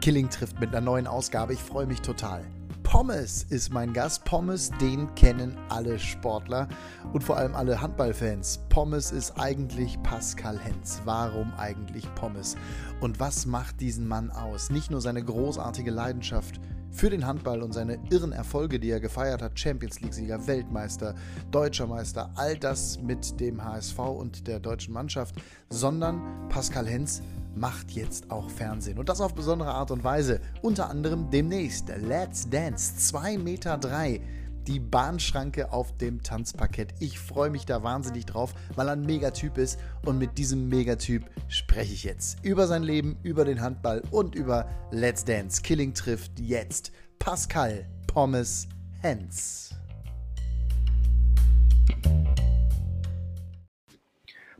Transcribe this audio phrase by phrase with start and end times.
[0.00, 1.52] Killing trifft mit einer neuen Ausgabe.
[1.52, 2.42] Ich freue mich total.
[2.82, 4.24] Pommes ist mein Gast.
[4.24, 6.68] Pommes, den kennen alle Sportler
[7.12, 8.60] und vor allem alle Handballfans.
[8.70, 11.02] Pommes ist eigentlich Pascal Hens.
[11.04, 12.56] Warum eigentlich Pommes?
[13.00, 14.70] Und was macht diesen Mann aus?
[14.70, 19.42] Nicht nur seine großartige Leidenschaft für den Handball und seine irren Erfolge, die er gefeiert
[19.42, 21.14] hat, Champions League-Sieger, Weltmeister,
[21.50, 25.36] Deutscher Meister, all das mit dem HSV und der deutschen Mannschaft,
[25.68, 27.22] sondern Pascal Hens
[27.54, 28.98] macht jetzt auch Fernsehen.
[28.98, 30.40] Und das auf besondere Art und Weise.
[30.62, 33.78] Unter anderem demnächst Let's Dance 2,3 Meter.
[33.78, 34.20] Drei,
[34.66, 36.94] die Bahnschranke auf dem Tanzparkett.
[37.00, 39.78] Ich freue mich da wahnsinnig drauf, weil er ein Megatyp ist.
[40.04, 44.68] Und mit diesem Megatyp spreche ich jetzt über sein Leben, über den Handball und über
[44.90, 45.62] Let's Dance.
[45.62, 48.68] Killing trifft jetzt Pascal Pommes
[49.00, 49.74] Hens.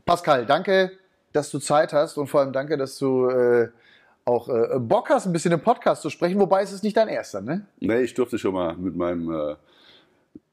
[0.05, 1.00] Pascal, danke
[1.33, 3.69] dass du Zeit hast und vor allem danke, dass du äh,
[4.25, 7.07] auch äh, Bock hast, ein bisschen im Podcast zu sprechen, wobei es ist nicht dein
[7.07, 7.65] erster, ne?
[7.79, 9.55] Nee, ich durfte schon mal mit meinem äh,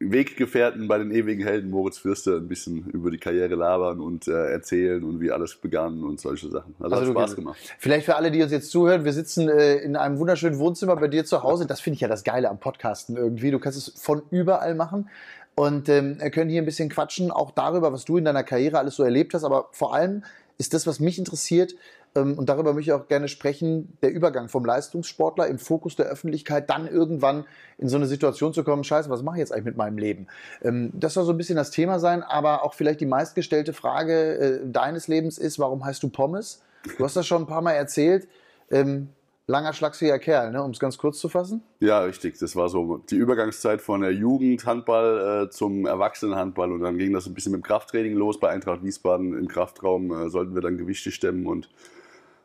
[0.00, 4.53] Weggefährten bei den ewigen Helden Moritz Fürster ein bisschen über die Karriere labern und äh,
[4.53, 6.75] erzählen und wie alles begann und solche Sachen.
[6.78, 7.58] Also, also hat Spaß gemacht.
[7.78, 11.08] Vielleicht für alle, die uns jetzt zuhören, wir sitzen äh, in einem wunderschönen Wohnzimmer bei
[11.08, 11.66] dir zu Hause.
[11.66, 13.50] Das finde ich ja das Geile am Podcasten irgendwie.
[13.50, 15.10] Du kannst es von überall machen
[15.56, 18.94] und ähm, können hier ein bisschen quatschen, auch darüber, was du in deiner Karriere alles
[18.94, 20.22] so erlebt hast, aber vor allem
[20.59, 21.75] ist das, was mich interessiert,
[22.14, 26.06] ähm, und darüber möchte ich auch gerne sprechen, der Übergang vom Leistungssportler im Fokus der
[26.06, 27.45] Öffentlichkeit, dann irgendwann
[27.78, 30.27] in so eine Situation zu kommen, scheiße, was mache ich jetzt eigentlich mit meinem Leben?
[30.62, 34.34] Ähm, das soll so ein bisschen das Thema sein, aber auch vielleicht die meistgestellte Frage
[34.39, 36.62] äh, deines Lebens ist, warum heißt du Pommes?
[36.97, 38.28] Du hast das schon ein paar Mal erzählt.
[38.70, 39.09] Ähm,
[39.48, 40.62] langer, schlagsiger Kerl, ne?
[40.62, 41.62] um es ganz kurz zu fassen?
[41.80, 42.38] Ja, richtig.
[42.38, 47.27] Das war so die Übergangszeit von der Jugendhandball äh, zum Erwachsenenhandball und dann ging das
[47.27, 48.38] ein bisschen mit dem Krafttraining los.
[48.38, 51.69] Bei Eintracht Wiesbaden im Kraftraum äh, sollten wir dann Gewichte stemmen und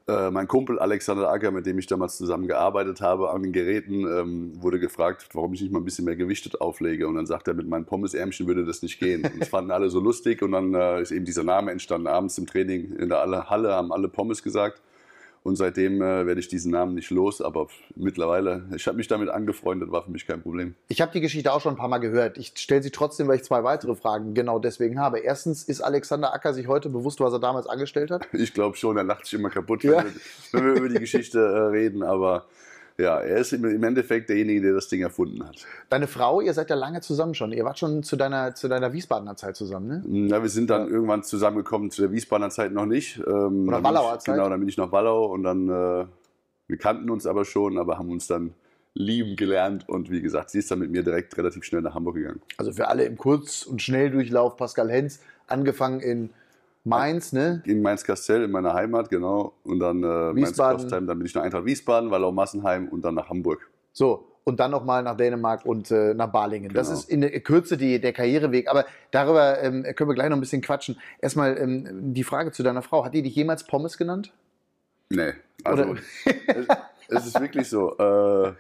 [0.08, 4.06] äh, mein Kumpel Alexander Acker, mit dem ich damals zusammen gearbeitet habe an den Geräten,
[4.06, 7.08] ähm, wurde gefragt, warum ich nicht mal ein bisschen mehr Gewichtet auflege.
[7.08, 9.24] Und dann sagt er, mit meinen Pommesärmchen würde das nicht gehen.
[9.24, 10.42] Und das fanden alle so lustig.
[10.42, 12.08] Und dann äh, ist eben dieser Name entstanden.
[12.08, 14.82] Abends im Training in der Halle haben alle Pommes gesagt.
[15.44, 19.28] Und seitdem äh, werde ich diesen Namen nicht los, aber mittlerweile, ich habe mich damit
[19.28, 20.76] angefreundet, war für mich kein Problem.
[20.88, 22.38] Ich habe die Geschichte auch schon ein paar Mal gehört.
[22.38, 25.20] Ich stelle sie trotzdem, weil ich zwei weitere Fragen genau deswegen habe.
[25.20, 28.28] Erstens, ist Alexander Acker sich heute bewusst, was er damals angestellt hat?
[28.44, 29.98] Ich glaube schon, er lacht sich immer kaputt, ja.
[29.98, 30.14] wenn, wir,
[30.52, 32.46] wenn wir über die Geschichte äh, reden, aber
[32.98, 35.66] ja, er ist im Endeffekt derjenige, der das Ding erfunden hat.
[35.90, 37.52] Deine Frau, ihr seid ja lange zusammen schon.
[37.52, 40.04] Ihr wart schon zu deiner, zu deiner Wiesbadener Zeit zusammen, ne?
[40.06, 40.94] Na, wir sind dann ja.
[40.94, 43.18] irgendwann zusammengekommen, zu der Wiesbadener Zeit noch nicht.
[43.26, 44.36] Ähm, Oder Wallauer Zeit?
[44.36, 46.06] Genau, dann bin ich nach Wallau und dann, äh,
[46.68, 48.54] wir kannten uns aber schon, aber haben uns dann
[48.96, 52.16] lieben gelernt und wie gesagt, sie ist dann mit mir direkt relativ schnell nach Hamburg
[52.16, 52.42] gegangen.
[52.58, 56.30] Also für alle im Kurz- und Schnelldurchlauf, Pascal Hens, angefangen in
[56.84, 57.64] Mainz, ne?
[57.66, 59.54] In Mainz-Kastell, in meiner Heimat, genau.
[59.64, 63.70] Und dann äh, Mainz-Kostheim, dann bin ich nach Eintracht Wiesbaden, Wallau-Massenheim und dann nach Hamburg.
[63.94, 66.70] So, und dann nochmal nach Dänemark und äh, nach Balingen.
[66.70, 66.80] Genau.
[66.80, 68.70] Das ist in der Kürze die, der Karriereweg.
[68.70, 70.98] Aber darüber ähm, können wir gleich noch ein bisschen quatschen.
[71.22, 73.06] Erstmal ähm, die Frage zu deiner Frau.
[73.06, 74.34] Hat die dich jemals Pommes genannt?
[75.10, 75.34] Nee.
[75.64, 75.96] Also,
[76.26, 76.68] es,
[77.08, 77.98] es, ist wirklich so.
[77.98, 78.54] Äh,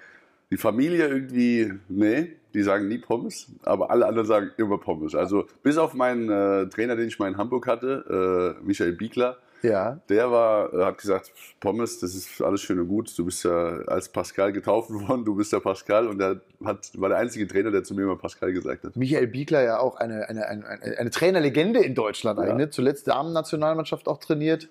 [0.54, 5.16] die Familie irgendwie, nee die sagen nie Pommes, aber alle anderen sagen immer Pommes.
[5.16, 9.38] Also bis auf meinen äh, Trainer, den ich mal in Hamburg hatte, äh, Michael Biegler,
[9.64, 10.00] ja.
[10.10, 13.18] der war, äh, hat gesagt, Pommes, das ist alles schön und gut.
[13.18, 17.10] Du bist ja als Pascal getauft worden, du bist der Pascal und der hat, war
[17.10, 18.96] der einzige Trainer, der zu mir immer Pascal gesagt hat.
[18.96, 20.66] Michael Biegler ja auch eine, eine, eine,
[20.98, 22.46] eine Trainerlegende in Deutschland ja.
[22.46, 22.70] eigentlich, ne?
[22.70, 24.70] zuletzt Damen-Nationalmannschaft auch trainiert.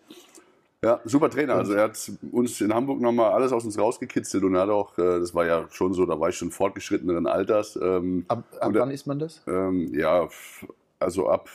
[0.85, 1.55] Ja, super Trainer.
[1.55, 4.99] Also er hat uns in Hamburg nochmal alles aus uns rausgekitzelt und er hat auch,
[4.99, 7.79] äh, das war ja schon so, da war ich schon fortgeschritteneren Alters.
[7.81, 9.43] Ähm, ab, ab wann ist man das?
[9.47, 10.29] Ähm, ja,
[10.99, 11.49] also ab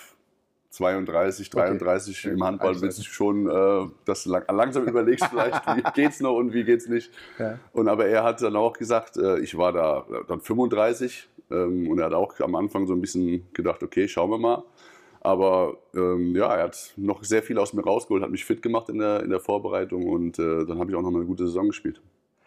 [0.70, 2.34] 32, 33 okay.
[2.34, 6.36] im Handball willst du schon, äh, dass du lang, langsam überlegst vielleicht, wie geht's noch
[6.36, 7.12] und wie geht's nicht.
[7.38, 7.60] Ja.
[7.74, 12.00] Und aber er hat dann auch gesagt, äh, ich war da dann 35 ähm, und
[12.00, 14.64] er hat auch am Anfang so ein bisschen gedacht, okay, schauen wir mal.
[15.28, 18.88] Aber ähm, ja, er hat noch sehr viel aus mir rausgeholt, hat mich fit gemacht
[18.88, 21.46] in der, in der Vorbereitung und äh, dann habe ich auch noch mal eine gute
[21.46, 22.00] Saison gespielt.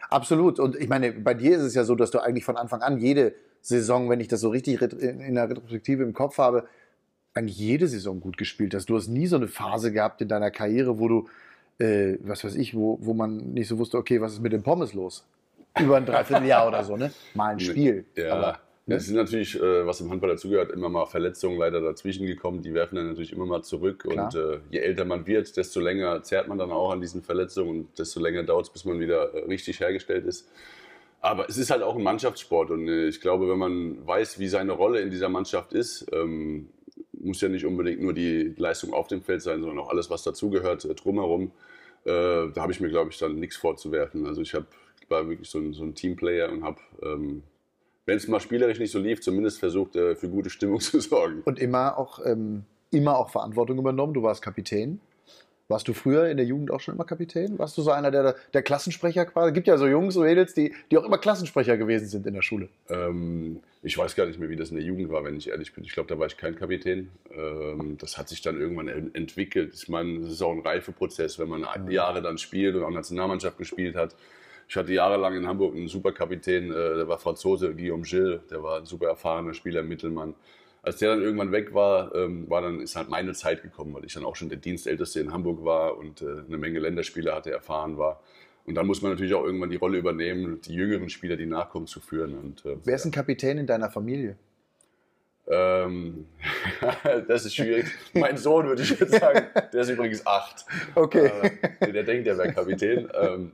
[0.08, 0.58] Absolut.
[0.58, 2.96] Und ich meine, bei dir ist es ja so, dass du eigentlich von Anfang an
[2.96, 6.68] jede Saison, wenn ich das so richtig in der Retrospektive im Kopf habe,
[7.34, 8.88] eigentlich jede Saison gut gespielt hast.
[8.88, 11.28] Du hast nie so eine Phase gehabt in deiner Karriere, wo du,
[11.84, 14.62] äh, was weiß ich, wo, wo man nicht so wusste, okay, was ist mit dem
[14.62, 15.26] Pommes los?
[15.78, 17.12] Über ein Dreivierteljahr oder so, ne?
[17.34, 18.06] Mal ein Spiel.
[18.16, 18.32] Ja.
[18.32, 18.96] Aber ja.
[18.96, 22.62] Es sind natürlich, äh, was im Handball dazugehört, immer mal Verletzungen leider dazwischen gekommen.
[22.62, 24.00] Die werfen dann natürlich immer mal zurück.
[24.00, 24.26] Klar.
[24.26, 27.70] Und äh, je älter man wird, desto länger zerrt man dann auch an diesen Verletzungen
[27.70, 30.48] und desto länger dauert es, bis man wieder äh, richtig hergestellt ist.
[31.20, 34.72] Aber es ist halt auch ein Mannschaftssport und ich glaube, wenn man weiß, wie seine
[34.72, 36.70] Rolle in dieser Mannschaft ist, ähm,
[37.12, 40.22] muss ja nicht unbedingt nur die Leistung auf dem Feld sein, sondern auch alles, was
[40.22, 41.52] dazugehört, drumherum.
[42.06, 44.26] Da habe ich mir, glaube ich, dann nichts vorzuwerfen.
[44.26, 44.64] Also ich habe
[45.10, 47.42] war wirklich so ein, so ein Teamplayer und habe, ähm,
[48.10, 51.42] wenn es mal spielerisch nicht so lief, zumindest versucht, äh, für gute Stimmung zu sorgen.
[51.44, 54.14] Und immer auch, ähm, immer auch Verantwortung übernommen.
[54.14, 55.00] Du warst Kapitän.
[55.68, 57.56] Warst du früher in der Jugend auch schon immer Kapitän?
[57.60, 59.50] Warst du so einer der, der Klassensprecher quasi?
[59.50, 62.34] Es gibt ja so Jungs, so Mädels, die, die auch immer Klassensprecher gewesen sind in
[62.34, 62.68] der Schule.
[62.88, 65.72] Ähm, ich weiß gar nicht mehr, wie das in der Jugend war, wenn ich ehrlich
[65.72, 65.84] bin.
[65.84, 67.10] Ich glaube, da war ich kein Kapitän.
[67.32, 69.72] Ähm, das hat sich dann irgendwann entwickelt.
[69.74, 71.64] Ich meine, das ist auch ein Reifeprozess, wenn man.
[71.88, 74.16] Jahre dann spielt und auch Nationalmannschaft gespielt hat.
[74.70, 78.62] Ich hatte jahrelang in Hamburg einen super Kapitän, äh, der war Franzose, Guillaume Gilles, der
[78.62, 80.34] war ein super erfahrener Spieler, Mittelmann
[80.82, 84.04] als der dann irgendwann weg war, ähm, war dann, ist halt meine Zeit gekommen, weil
[84.04, 87.50] ich dann auch schon der Dienstälteste in Hamburg war und äh, eine Menge Länderspiele hatte,
[87.50, 88.22] erfahren war.
[88.64, 91.86] Und dann muss man natürlich auch irgendwann die Rolle übernehmen, die jüngeren Spieler, die nachkommen,
[91.86, 92.34] zu führen.
[92.34, 94.36] Und, äh, Wer ist ein Kapitän in deiner Familie?
[95.48, 96.26] Ähm,
[97.28, 97.86] das ist schwierig.
[98.14, 100.64] mein Sohn würde ich jetzt sagen, der ist übrigens acht.
[100.94, 101.30] Okay.
[101.80, 103.08] Äh, der denkt, der wäre Kapitän.
[103.20, 103.52] Ähm,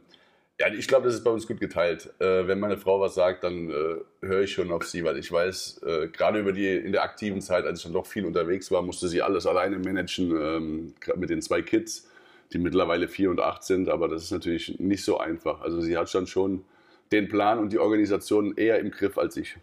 [0.58, 2.11] ja, ich glaube, das ist bei uns gut geteilt.
[2.19, 5.31] Äh, wenn meine Frau was sagt, dann äh, höre ich schon auf sie, weil ich
[5.31, 8.70] weiß, äh, gerade über die in der aktiven Zeit, als ich dann doch viel unterwegs
[8.70, 12.08] war, musste sie alles alleine managen, ähm, mit den zwei Kids,
[12.53, 13.91] die mittlerweile vier und acht sind.
[13.91, 15.61] Aber das ist natürlich nicht so einfach.
[15.61, 16.64] Also sie hat dann schon
[17.12, 19.56] den Plan und die Organisation eher im Griff als ich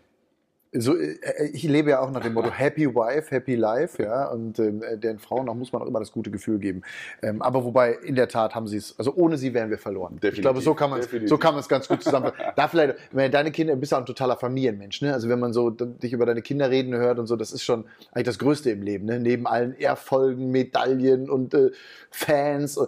[0.73, 4.27] so, äh, äh, ich lebe ja auch nach dem Motto Happy Wife, Happy Life, ja,
[4.27, 6.81] und ähm, äh, den Frauen auch muss man auch immer das gute Gefühl geben.
[7.21, 10.15] Ähm, aber wobei, in der Tat haben sie es, also ohne sie wären wir verloren.
[10.15, 12.53] Definitiv, ich glaube, so kann man es so kann ganz gut zusammenfassen.
[12.55, 15.13] da vielleicht, wenn deine Kinder, bist ja ein totaler Familienmensch, ne?
[15.13, 17.85] Also wenn man so dich über deine Kinder reden hört und so, das ist schon
[18.11, 19.19] eigentlich das Größte im Leben, ne?
[19.19, 21.71] Neben allen Erfolgen, Medaillen und äh,
[22.09, 22.79] Fans,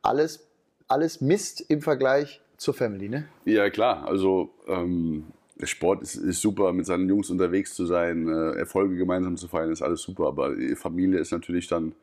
[0.00, 0.46] alles,
[0.88, 3.26] alles Mist im Vergleich zur Family, ne?
[3.44, 4.06] Ja, klar.
[4.06, 5.24] Also, ähm
[5.62, 9.70] Sport ist, ist, super, mit seinen Jungs unterwegs zu sein, äh, Erfolge gemeinsam zu feiern,
[9.70, 10.26] ist alles super.
[10.26, 11.94] Aber Familie ist natürlich dann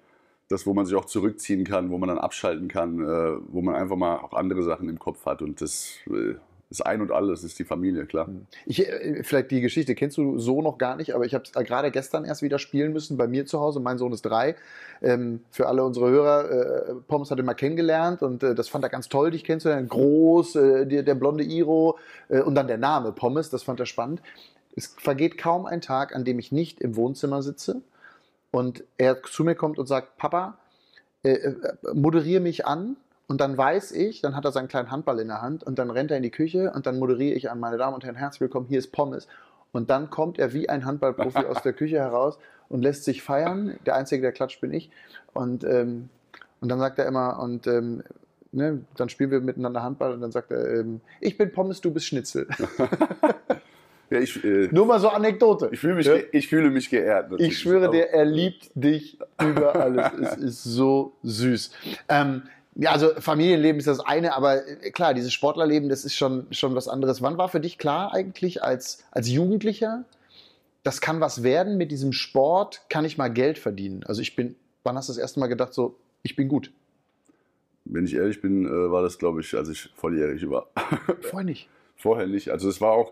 [0.49, 3.75] das, wo man sich auch zurückziehen kann, wo man dann abschalten kann, äh, wo man
[3.75, 5.41] einfach mal auch andere Sachen im Kopf hat.
[5.41, 5.93] Und das
[6.69, 8.27] äh, das Ein und Alles ist die Familie, klar.
[8.27, 8.45] Hm.
[8.65, 11.51] Ich, äh, vielleicht die Geschichte kennst du so noch gar nicht, aber ich habe es
[11.51, 13.79] gerade gestern erst wieder spielen müssen bei mir zu Hause.
[13.79, 14.55] Mein Sohn ist drei.
[15.01, 18.83] Ähm, für alle unsere Hörer, äh, Pommes hat ihn mal kennengelernt und äh, das fand
[18.83, 19.87] er ganz toll, dich kennenzulernen.
[19.87, 21.97] Groß, äh, der, der, blonde Iro
[22.29, 24.21] äh, und dann der Name Pommes, das fand er spannend.
[24.75, 27.81] Es vergeht kaum ein Tag, an dem ich nicht im Wohnzimmer sitze
[28.51, 30.57] und er zu mir kommt und sagt, Papa,
[31.23, 31.53] äh,
[31.93, 32.95] moderiere mich an
[33.29, 35.91] und dann weiß ich, dann hat er seinen kleinen Handball in der Hand und dann
[35.91, 38.41] rennt er in die Küche und dann moderiere ich an meine Damen und Herren, herzlich
[38.41, 39.27] willkommen, hier ist Pommes.
[39.71, 42.39] Und dann kommt er wie ein Handballprofi aus der Küche heraus
[42.69, 43.77] und lässt sich feiern.
[43.85, 44.89] Der Einzige, der klatscht, bin ich.
[45.31, 46.09] Und, ähm,
[46.59, 48.01] und dann sagt er immer, und ähm,
[48.51, 51.91] ne, dann spielen wir miteinander Handball und dann sagt er, ähm, ich bin Pommes, du
[51.93, 52.47] bist Schnitzel.
[54.11, 55.69] Ja, ich, äh, Nur mal so Anekdote.
[55.71, 56.15] Ich fühle mich, ja?
[56.31, 57.31] ich fühle mich geehrt.
[57.37, 60.11] Ich schwöre dir, er liebt dich über alles.
[60.19, 61.71] es ist so süß.
[62.07, 62.41] Ähm,
[62.79, 66.75] ja, also Familienleben ist das eine, aber äh, klar, dieses Sportlerleben, das ist schon, schon
[66.75, 67.21] was anderes.
[67.21, 70.05] Wann war für dich klar eigentlich als, als Jugendlicher,
[70.83, 74.03] das kann was werden mit diesem Sport, kann ich mal Geld verdienen?
[74.05, 76.71] Also ich bin, wann hast du das erste Mal gedacht, so, ich bin gut?
[77.83, 80.67] Wenn ich ehrlich bin, äh, war das, glaube ich, als ich volljährig war.
[81.21, 81.67] Vorher nicht.
[81.97, 82.49] Vorher nicht.
[82.49, 83.11] Also es war auch,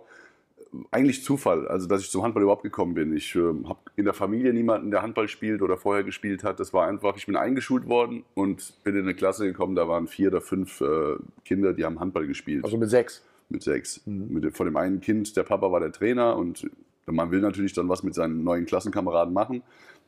[0.92, 3.16] eigentlich Zufall, also dass ich zum Handball überhaupt gekommen bin.
[3.16, 6.60] Ich äh, habe in der Familie niemanden, der Handball spielt oder vorher gespielt hat.
[6.60, 10.08] Das war einfach, ich bin eingeschult worden und bin in eine Klasse gekommen, da waren
[10.08, 11.16] vier oder fünf äh,
[11.46, 12.64] Kinder, die haben Handball gespielt.
[12.64, 13.24] Also mit sechs?
[13.50, 14.02] Mit sechs.
[14.06, 14.28] Mhm.
[14.30, 16.70] Mit, von dem einen Kind, der Papa war der Trainer und
[17.06, 19.64] man will natürlich dann was mit seinen neuen Klassenkameraden machen.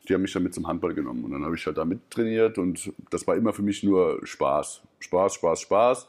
[0.08, 2.58] Die haben mich dann mit zum Handball genommen und dann habe ich halt da mittrainiert
[2.58, 4.82] und das war immer für mich nur Spaß.
[5.00, 6.08] Spaß, Spaß, Spaß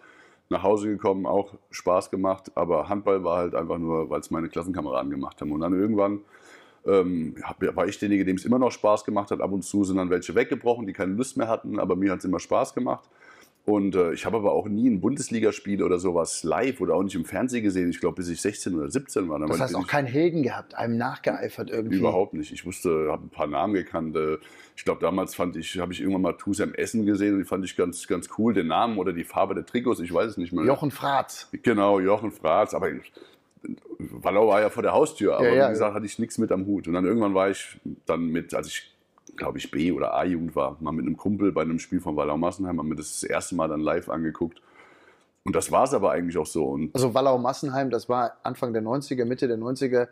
[0.51, 4.49] nach Hause gekommen, auch Spaß gemacht, aber Handball war halt einfach nur, weil es meine
[4.49, 5.51] Klassenkameraden gemacht haben.
[5.51, 6.19] Und dann irgendwann
[6.85, 9.41] ähm, war ich derjenige, dem es immer noch Spaß gemacht hat.
[9.41, 12.19] Ab und zu sind dann welche weggebrochen, die keine Lust mehr hatten, aber mir hat
[12.19, 13.09] es immer Spaß gemacht.
[13.63, 17.15] Und äh, ich habe aber auch nie ein Bundesligaspiel oder sowas live oder auch nicht
[17.15, 17.91] im Fernsehen gesehen.
[17.91, 19.37] Ich glaube, bis ich 16 oder 17 war.
[19.39, 21.97] Das heißt auch keinen Helden gehabt, einem nachgeeifert irgendwie?
[21.97, 22.51] Überhaupt nicht.
[22.51, 24.15] Ich wusste, habe ein paar Namen gekannt.
[24.15, 24.37] Äh,
[24.75, 27.63] ich glaube, damals fand ich, habe ich irgendwann mal Tusem Essen gesehen und die fand
[27.63, 28.55] ich ganz, ganz cool.
[28.55, 30.65] Den Namen oder die Farbe der Trikots, ich weiß es nicht mehr.
[30.65, 31.47] Jochen Fratz.
[31.61, 32.73] Genau, Jochen Fratz.
[32.73, 32.89] Aber
[33.99, 36.51] Wallau war ja vor der Haustür, aber ja, ja, wie gesagt, hatte ich nichts mit
[36.51, 36.87] am Hut.
[36.87, 38.90] Und dann irgendwann war ich dann mit, als ich
[39.41, 42.37] glaube ich, B- oder A-Jugend war, mal mit einem Kumpel bei einem Spiel von Wallau
[42.37, 44.61] Massenheim, haben wir das, das erste Mal dann live angeguckt.
[45.43, 46.65] Und das war es aber eigentlich auch so.
[46.65, 50.09] Und also Wallau Massenheim, das war Anfang der 90er, Mitte der 90er,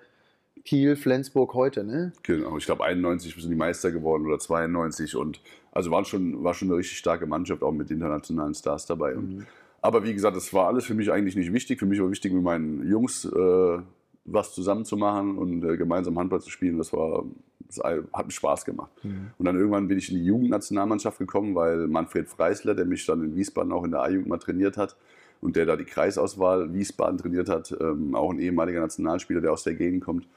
[0.65, 2.11] Kiel, Flensburg heute, ne?
[2.23, 5.39] Genau, ich glaube 91 sind die Meister geworden oder 92 und
[5.71, 9.15] also war schon, war schon eine richtig starke Mannschaft, auch mit internationalen Stars dabei.
[9.15, 9.45] Und, mhm.
[9.81, 11.77] Aber wie gesagt, das war alles für mich eigentlich nicht wichtig.
[11.77, 13.77] Für mich war wichtig, mit meinen Jungs äh,
[14.25, 16.79] was zusammen zu machen und äh, gemeinsam Handball zu spielen.
[16.79, 17.23] Das war
[17.69, 18.91] das hat mir Spaß gemacht.
[19.03, 19.31] Mhm.
[19.37, 23.23] Und dann irgendwann bin ich in die Jugendnationalmannschaft gekommen, weil Manfred Freisler, der mich dann
[23.23, 24.95] in Wiesbaden auch in der A-Jugend mal trainiert hat,
[25.41, 29.63] und der da die Kreisauswahl Wiesbaden trainiert hat, ähm, auch ein ehemaliger Nationalspieler, der aus
[29.63, 30.27] der Gegend kommt,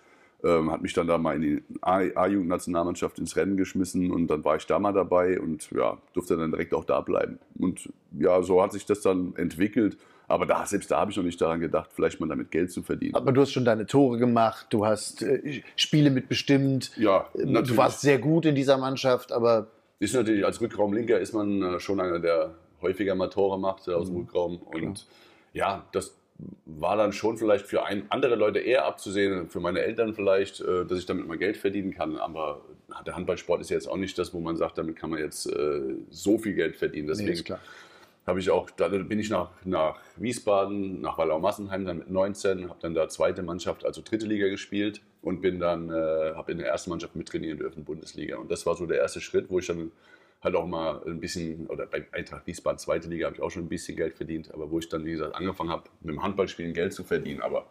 [0.45, 4.57] ähm, hat mich dann da mal in die A-Jugend-Nationalmannschaft ins Rennen geschmissen und dann war
[4.57, 7.39] ich da mal dabei und ja, durfte dann direkt auch da bleiben.
[7.59, 9.97] Und ja, so hat sich das dann entwickelt.
[10.29, 12.83] Aber da, selbst da habe ich noch nicht daran gedacht, vielleicht mal damit Geld zu
[12.83, 13.15] verdienen.
[13.15, 16.93] Aber du hast schon deine Tore gemacht, du hast äh, Spiele mitbestimmt.
[16.97, 17.69] Ja, natürlich.
[17.71, 19.67] Du warst sehr gut in dieser Mannschaft, aber.
[19.99, 23.93] Ist natürlich, als Rückraumlinker ist man äh, schon einer, der häufiger mal Tore macht äh,
[23.93, 24.21] aus dem mhm.
[24.23, 24.59] Rückraum.
[24.59, 24.97] Und Klar.
[25.53, 26.15] ja, das
[26.65, 30.85] war dann schon vielleicht für ein, andere Leute eher abzusehen, für meine Eltern vielleicht, äh,
[30.85, 32.17] dass ich damit mal Geld verdienen kann.
[32.17, 32.63] Aber
[33.07, 35.81] der Handballsport ist jetzt auch nicht das, wo man sagt, damit kann man jetzt äh,
[36.11, 37.09] so viel Geld verdienen.
[37.09, 37.57] Deswegen nee,
[38.27, 42.79] habe ich auch, da bin ich nach, nach Wiesbaden, nach Wallau-Massenheim dann mit 19, habe
[42.81, 46.69] dann da zweite Mannschaft, also dritte Liga gespielt und bin dann, äh, habe in der
[46.69, 48.37] ersten Mannschaft mittrainieren dürfen, Bundesliga.
[48.37, 49.91] Und das war so der erste Schritt, wo ich dann
[50.43, 53.65] halt auch mal ein bisschen, oder bei Eintracht Wiesbaden, zweite Liga, habe ich auch schon
[53.65, 56.75] ein bisschen Geld verdient, aber wo ich dann, wie gesagt, angefangen habe, mit dem Handballspielen
[56.75, 57.41] Geld zu verdienen.
[57.41, 57.67] Aber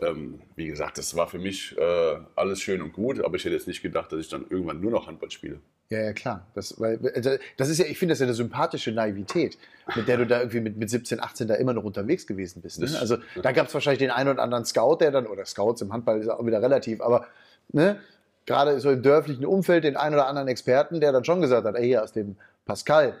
[0.00, 3.54] ähm, wie gesagt, das war für mich äh, alles schön und gut, aber ich hätte
[3.54, 5.60] jetzt nicht gedacht, dass ich dann irgendwann nur noch Handball spiele.
[5.88, 6.46] Ja, ja, klar.
[6.54, 9.56] Das, weil, also, das ist ja, ich finde das ja eine sympathische Naivität,
[9.94, 12.80] mit der du da irgendwie mit, mit 17, 18 da immer noch unterwegs gewesen bist.
[12.80, 12.88] Ne?
[13.00, 15.92] Also da gab es wahrscheinlich den einen oder anderen Scout, der dann, oder Scouts im
[15.92, 17.26] Handball ist auch wieder relativ, aber
[17.72, 18.00] ne,
[18.46, 21.76] gerade so im dörflichen Umfeld den einen oder anderen Experten, der dann schon gesagt hat,
[21.76, 23.14] ey, hier aus dem Pascal,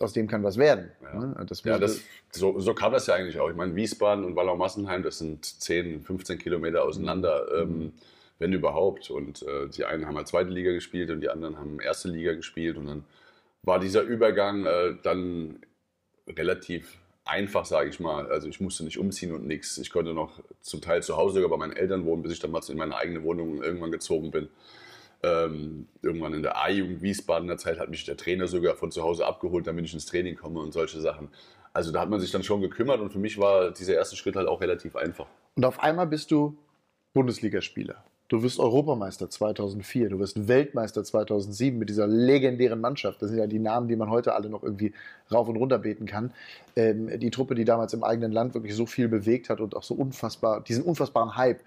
[0.00, 0.90] aus dem kann was werden.
[1.02, 1.46] Ja, ne?
[1.46, 2.00] das, ja, das
[2.32, 3.50] so, so, kam das ja eigentlich auch.
[3.50, 7.82] Ich meine, Wiesbaden und Wallau-Massenheim, das sind 10, 15 Kilometer auseinander, mhm.
[7.82, 7.92] ähm,
[8.42, 9.10] wenn überhaupt.
[9.10, 12.34] Und äh, die einen haben halt zweite Liga gespielt und die anderen haben erste Liga
[12.34, 12.76] gespielt.
[12.76, 13.04] Und dann
[13.62, 15.60] war dieser Übergang äh, dann
[16.28, 18.26] relativ einfach, sage ich mal.
[18.26, 19.78] Also ich musste nicht umziehen und nichts.
[19.78, 22.62] Ich konnte noch zum Teil zu Hause bei meinen Eltern wohnen, bis ich dann mal
[22.68, 24.48] in meine eigene Wohnung irgendwann gezogen bin.
[25.22, 29.04] Ähm, irgendwann in der A-Jugend Wiesbaden der Zeit hat mich der Trainer sogar von zu
[29.04, 31.28] Hause abgeholt, damit ich ins Training komme und solche Sachen.
[31.72, 34.34] Also da hat man sich dann schon gekümmert und für mich war dieser erste Schritt
[34.34, 35.28] halt auch relativ einfach.
[35.54, 36.58] Und auf einmal bist du
[37.14, 38.04] Bundesligaspieler.
[38.32, 43.20] Du wirst Europameister 2004, du wirst Weltmeister 2007 mit dieser legendären Mannschaft.
[43.20, 44.94] Das sind ja die Namen, die man heute alle noch irgendwie
[45.30, 46.32] rauf und runter beten kann.
[46.74, 49.82] Ähm, die Truppe, die damals im eigenen Land wirklich so viel bewegt hat und auch
[49.82, 51.60] so unfassbar, diesen unfassbaren Hype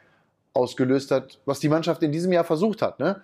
[0.56, 3.00] ausgelöst hat, was die Mannschaft in diesem Jahr versucht hat.
[3.00, 3.22] Ne?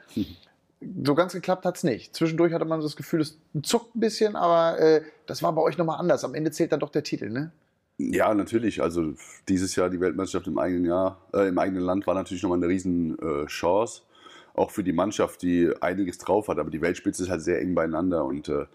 [1.04, 2.16] So ganz geklappt hat es nicht.
[2.16, 5.80] Zwischendurch hatte man das Gefühl, es zuckt ein bisschen, aber äh, das war bei euch
[5.80, 6.24] nochmal anders.
[6.24, 7.52] Am Ende zählt dann doch der Titel, ne?
[8.10, 8.82] Ja, natürlich.
[8.82, 9.14] Also
[9.48, 12.68] dieses Jahr die Weltmeisterschaft im eigenen Jahr, äh, im eigenen Land war natürlich nochmal eine
[12.68, 14.04] riesen äh, Chance.
[14.54, 16.60] Auch für die Mannschaft, die einiges drauf hat.
[16.60, 18.26] Aber die Weltspitze ist halt sehr eng beieinander.
[18.26, 18.66] Und äh,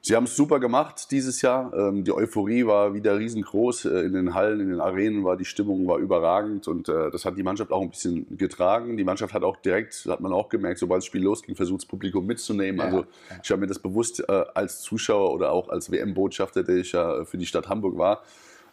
[0.00, 1.72] sie haben es super gemacht dieses Jahr.
[1.74, 3.86] Ähm, die Euphorie war wieder riesengroß.
[3.86, 6.68] Äh, in den Hallen, in den Arenen war die Stimmung war überragend.
[6.68, 8.96] Und äh, das hat die Mannschaft auch ein bisschen getragen.
[8.96, 11.86] Die Mannschaft hat auch direkt, hat man auch gemerkt, sobald das Spiel losging, versucht das
[11.86, 12.78] Publikum mitzunehmen.
[12.78, 13.40] Ja, also ja.
[13.42, 17.24] ich habe mir das bewusst äh, als Zuschauer oder auch als WM-Botschafter, der ich ja
[17.24, 18.22] für die Stadt Hamburg war,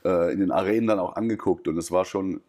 [0.04, 2.42] äh, in den Arenen dann auch angeguckt und es war schon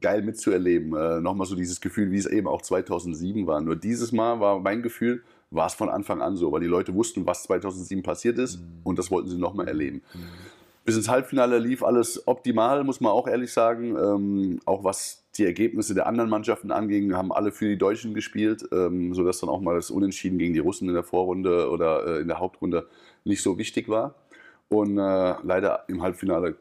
[0.00, 0.94] geil mitzuerleben.
[0.94, 3.60] Äh, Nochmal so dieses Gefühl, wie es eben auch 2007 war.
[3.60, 6.94] Nur dieses Mal war mein Gefühl, war es von Anfang an so, weil die Leute
[6.94, 8.80] wussten, was 2007 passiert ist mhm.
[8.84, 10.02] und das wollten sie nochmal erleben.
[10.14, 10.20] Mhm.
[10.84, 13.96] Bis ins Halbfinale lief alles optimal, muss man auch ehrlich sagen.
[13.96, 18.66] Ähm, auch was die Ergebnisse der anderen Mannschaften anging, haben alle für die Deutschen gespielt,
[18.72, 22.20] ähm, sodass dann auch mal das Unentschieden gegen die Russen in der Vorrunde oder äh,
[22.20, 22.88] in der Hauptrunde
[23.24, 24.14] nicht so wichtig war.
[24.68, 26.56] Und äh, leider im Halbfinale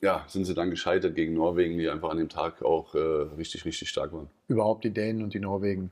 [0.00, 3.64] ja, sind sie dann gescheitert gegen Norwegen, die einfach an dem Tag auch äh, richtig,
[3.64, 4.28] richtig stark waren.
[4.46, 5.90] Überhaupt die Dänen und die Norwegen.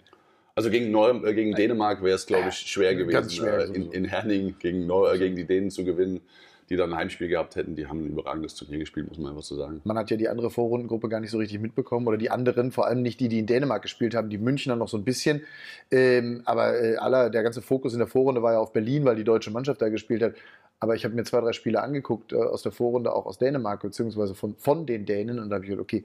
[0.54, 3.72] Also gegen, Neu äh, gegen Dänemark wäre es, glaube ich, schwer gewesen, Ganz schwer, äh,
[3.72, 6.20] in, in Herning gegen, Neu äh, gegen die Dänen zu gewinnen,
[6.68, 7.76] die dann ein Heimspiel gehabt hätten.
[7.76, 9.80] Die haben ein überragendes Turnier gespielt, muss man einfach so sagen.
[9.84, 12.86] Man hat ja die andere Vorrundengruppe gar nicht so richtig mitbekommen oder die anderen, vor
[12.86, 15.42] allem nicht die, die in Dänemark gespielt haben, die Münchner noch so ein bisschen.
[15.90, 19.16] Ähm, aber äh, aller, der ganze Fokus in der Vorrunde war ja auf Berlin, weil
[19.16, 20.34] die deutsche Mannschaft da gespielt hat.
[20.80, 23.82] Aber ich habe mir zwei, drei Spiele angeguckt äh, aus der Vorrunde, auch aus Dänemark,
[23.82, 25.38] beziehungsweise von, von den Dänen.
[25.38, 26.04] Und da habe ich gedacht, okay,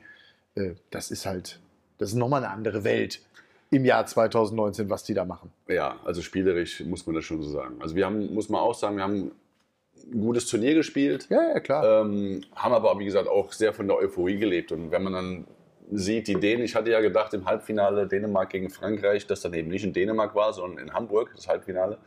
[0.56, 1.60] äh, das ist halt,
[1.98, 3.22] das ist nochmal eine andere Welt
[3.72, 5.50] im Jahr 2019, was die da machen.
[5.68, 7.76] Ja, also spielerisch muss man das schon so sagen.
[7.80, 9.32] Also wir haben, muss man auch sagen, wir haben
[10.06, 11.28] ein gutes Turnier gespielt.
[11.30, 12.02] Ja, ja, klar.
[12.02, 14.72] Ähm, haben aber, wie gesagt, auch sehr von der Euphorie gelebt.
[14.72, 15.48] Und wenn man dann
[15.92, 19.70] sieht, die Dänen, ich hatte ja gedacht im Halbfinale Dänemark gegen Frankreich, dass dann eben
[19.70, 21.98] nicht in Dänemark war, sondern in Hamburg, das Halbfinale.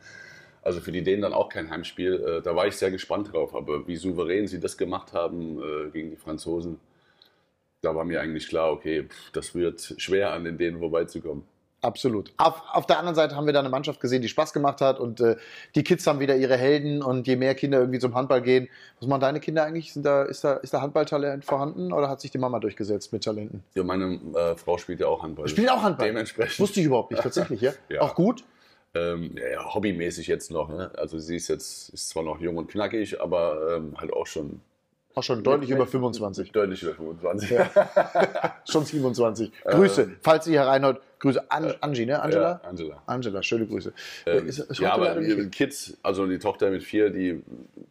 [0.61, 2.15] Also für die Dänen dann auch kein Heimspiel.
[2.15, 3.53] Äh, da war ich sehr gespannt drauf.
[3.55, 6.79] Aber wie souverän sie das gemacht haben äh, gegen die Franzosen,
[7.81, 11.43] da war mir eigentlich klar, okay, pff, das wird schwer an den Dänen vorbeizukommen.
[11.85, 12.33] Absolut.
[12.37, 14.99] Auf, auf der anderen Seite haben wir da eine Mannschaft gesehen, die Spaß gemacht hat
[14.99, 15.35] und äh,
[15.75, 19.07] die Kids haben wieder ihre Helden und je mehr Kinder irgendwie zum Handball gehen, was
[19.07, 19.93] machen deine Kinder eigentlich?
[19.93, 23.23] Sind da, ist, da, ist da Handballtalent vorhanden oder hat sich die Mama durchgesetzt mit
[23.23, 23.63] Talenten?
[23.75, 25.47] Ja, meine äh, Frau spielt ja auch Handball.
[25.47, 26.07] Spielt auch Handball?
[26.07, 26.59] Dementsprechend.
[26.59, 27.73] Wusste ich überhaupt nicht, tatsächlich, ja?
[27.89, 28.01] ja.
[28.01, 28.43] Auch gut?
[28.95, 30.69] Ähm, ja, hobbymäßig jetzt noch.
[30.69, 30.89] Ne?
[30.97, 34.61] Also sie ist jetzt ist zwar noch jung und knackig, aber ähm, halt auch schon
[35.15, 36.51] Auch schon deutlich über 25.
[36.51, 37.49] Deutlich über 25.
[37.49, 37.69] Ja.
[38.69, 39.51] schon 27.
[39.63, 41.01] Grüße, ähm, falls Sie hier reinhört.
[41.19, 42.21] Grüße an Angie, ne?
[42.21, 42.59] Angela?
[42.61, 43.03] Ja, Angela.
[43.05, 43.93] Angela, schöne Grüße.
[44.25, 47.41] Ähm, ist, ist ja, aber die Kids, also die Tochter mit vier, die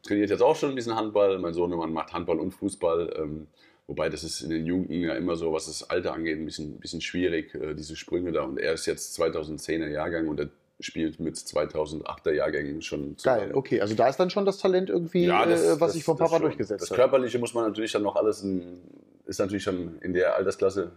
[0.02, 1.38] trainiert jetzt auch schon ein bisschen Handball.
[1.38, 3.14] Mein Sohn macht Handball und Fußball.
[3.16, 3.47] Ähm,
[3.87, 6.78] wobei das ist in den Jugendlichen ja immer so, was das Alter angeht, ein bisschen,
[6.78, 8.43] bisschen schwierig, äh, diese Sprünge da.
[8.43, 10.50] Und er ist jetzt 2010er Jahrgang und der
[10.81, 13.40] spielt mit 2008er Jahrgängen schon zusammen.
[13.40, 13.81] Geil, okay.
[13.81, 16.38] Also da ist dann schon das Talent irgendwie, ja, das, äh, was sich vom Papa
[16.38, 16.90] durchgesetzt hat.
[16.90, 18.83] Das Körperliche muss man natürlich dann noch alles, in,
[19.26, 20.93] ist natürlich schon in der Altersklasse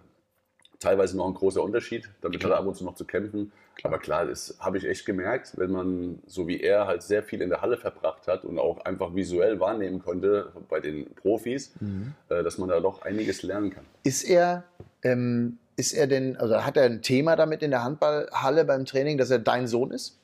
[0.80, 2.10] teilweise noch ein großer Unterschied.
[2.22, 2.52] Damit klar.
[2.52, 3.52] hat er ab und zu noch zu kämpfen.
[3.76, 3.94] Klar.
[3.94, 7.42] Aber klar, das habe ich echt gemerkt, wenn man, so wie er, halt sehr viel
[7.42, 12.14] in der Halle verbracht hat und auch einfach visuell wahrnehmen konnte bei den Profis, mhm.
[12.30, 13.86] äh, dass man da doch einiges lernen kann.
[14.04, 14.64] Ist er
[15.04, 19.18] ähm, ist er denn, also hat er ein Thema damit in der Handballhalle beim Training,
[19.18, 20.18] dass er dein Sohn ist?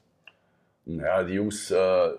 [0.86, 2.10] Ja, die Jungs, äh,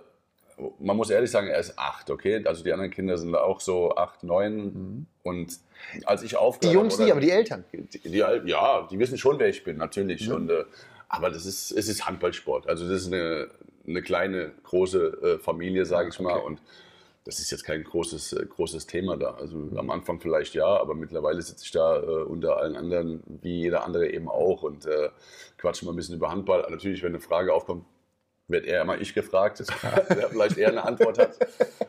[0.79, 2.45] man muss ehrlich sagen, er ist acht, okay?
[2.47, 4.57] Also die anderen Kinder sind auch so acht, neun.
[4.57, 5.07] Mhm.
[5.25, 5.59] Und
[6.07, 7.65] als ich aufgehört Die Jungs nicht, aber die Eltern.
[7.73, 10.29] Die, die, ja, die wissen schon, wer ich bin, natürlich.
[10.29, 10.35] Mhm.
[10.35, 10.65] Und, äh,
[11.09, 12.69] aber das ist, es ist Handballsport.
[12.69, 13.49] Also das ist eine,
[13.87, 16.23] eine kleine, große äh, Familie, sage ich okay.
[16.23, 16.39] mal.
[16.39, 16.61] Und
[17.25, 19.33] das ist jetzt kein großes, äh, großes Thema da.
[19.35, 19.79] Also mhm.
[19.79, 23.85] am Anfang vielleicht ja, aber mittlerweile sitze ich da äh, unter allen anderen, wie jeder
[23.85, 25.09] andere eben auch und äh,
[25.57, 26.67] quatsche mal ein bisschen über Handball.
[26.71, 27.87] Natürlich, wenn eine Frage aufkommt,
[28.47, 29.63] wird eher mal ich gefragt,
[30.09, 31.39] wer vielleicht eher eine Antwort hat,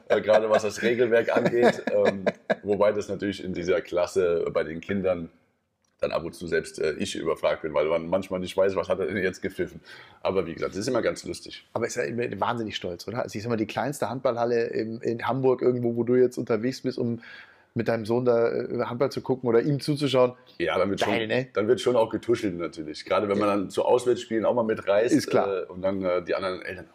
[0.07, 1.83] äh, gerade was das Regelwerk angeht.
[1.91, 2.25] Ähm,
[2.63, 5.29] wobei das natürlich in dieser Klasse bei den Kindern
[6.05, 8.89] dann ab und zu selbst äh, ich überfragt bin, weil man manchmal nicht weiß, was
[8.89, 9.81] hat er denn jetzt gepfiffen.
[10.21, 11.65] Aber wie gesagt, das ist immer ganz lustig.
[11.73, 12.03] Aber ist ja
[12.39, 13.23] wahnsinnig stolz, oder?
[13.23, 16.81] Also ich sag mal, die kleinste Handballhalle in, in Hamburg irgendwo, wo du jetzt unterwegs
[16.81, 17.19] bist, um
[17.75, 20.33] mit deinem Sohn da äh, Handball zu gucken oder ihm zuzuschauen.
[20.57, 21.47] Ja, dann wird, Geil, schon, ne?
[21.53, 23.03] dann wird schon auch getuschelt natürlich.
[23.03, 25.13] Gerade wenn man dann zu Auswärtsspielen auch mal mitreist.
[25.13, 25.63] Ist klar.
[25.63, 26.87] Äh, und dann äh, die anderen Eltern,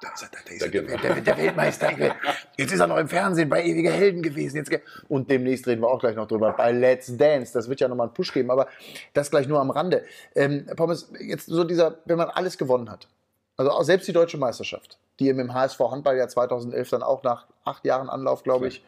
[0.00, 1.90] da ist er, da ist er, der, der, der, Weltmeister.
[2.56, 4.56] Jetzt ist er noch im Fernsehen bei Ewige Helden gewesen.
[4.56, 4.70] Jetzt,
[5.08, 6.52] und demnächst reden wir auch gleich noch drüber.
[6.52, 7.52] Bei Let's Dance.
[7.52, 8.68] Das wird ja nochmal einen Push geben, aber
[9.14, 10.04] das gleich nur am Rande.
[10.34, 13.08] Ähm, Pommes, jetzt so dieser, wenn man alles gewonnen hat.
[13.56, 17.84] Also auch selbst die deutsche Meisterschaft, die dem HSV Handballjahr 2011 dann auch nach acht
[17.86, 18.84] Jahren Anlauf, glaube ich,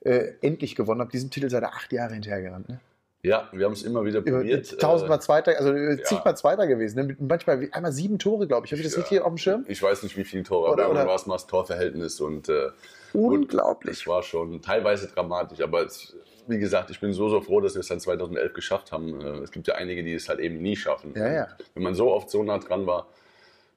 [0.00, 1.12] äh, endlich gewonnen habt.
[1.12, 2.68] Diesen Titel seid ihr acht Jahre hinterhergerannt.
[2.68, 2.80] Ne?
[3.22, 4.80] Ja, wir haben es immer wieder probiert.
[4.80, 6.04] Tausendmal äh, Zweiter, also äh, ja.
[6.04, 7.06] zigmal Zweiter gewesen.
[7.06, 7.16] Ne?
[7.20, 8.72] Manchmal einmal sieben Tore, glaube ich.
[8.72, 9.64] Habe ich das richtig auf dem Schirm?
[9.68, 11.06] Ich weiß nicht, wie viele Tore, oder, aber oder?
[11.06, 12.20] war es mal das Torverhältnis.
[12.20, 12.70] Und, äh,
[13.12, 13.98] Unglaublich.
[13.98, 17.74] Es war schon teilweise dramatisch, aber es, wie gesagt, ich bin so, so froh, dass
[17.74, 19.20] wir es dann 2011 geschafft haben.
[19.20, 21.12] Äh, es gibt ja einige, die es halt eben nie schaffen.
[21.14, 21.48] Ja, ja.
[21.74, 23.08] Wenn man so oft so nah dran war,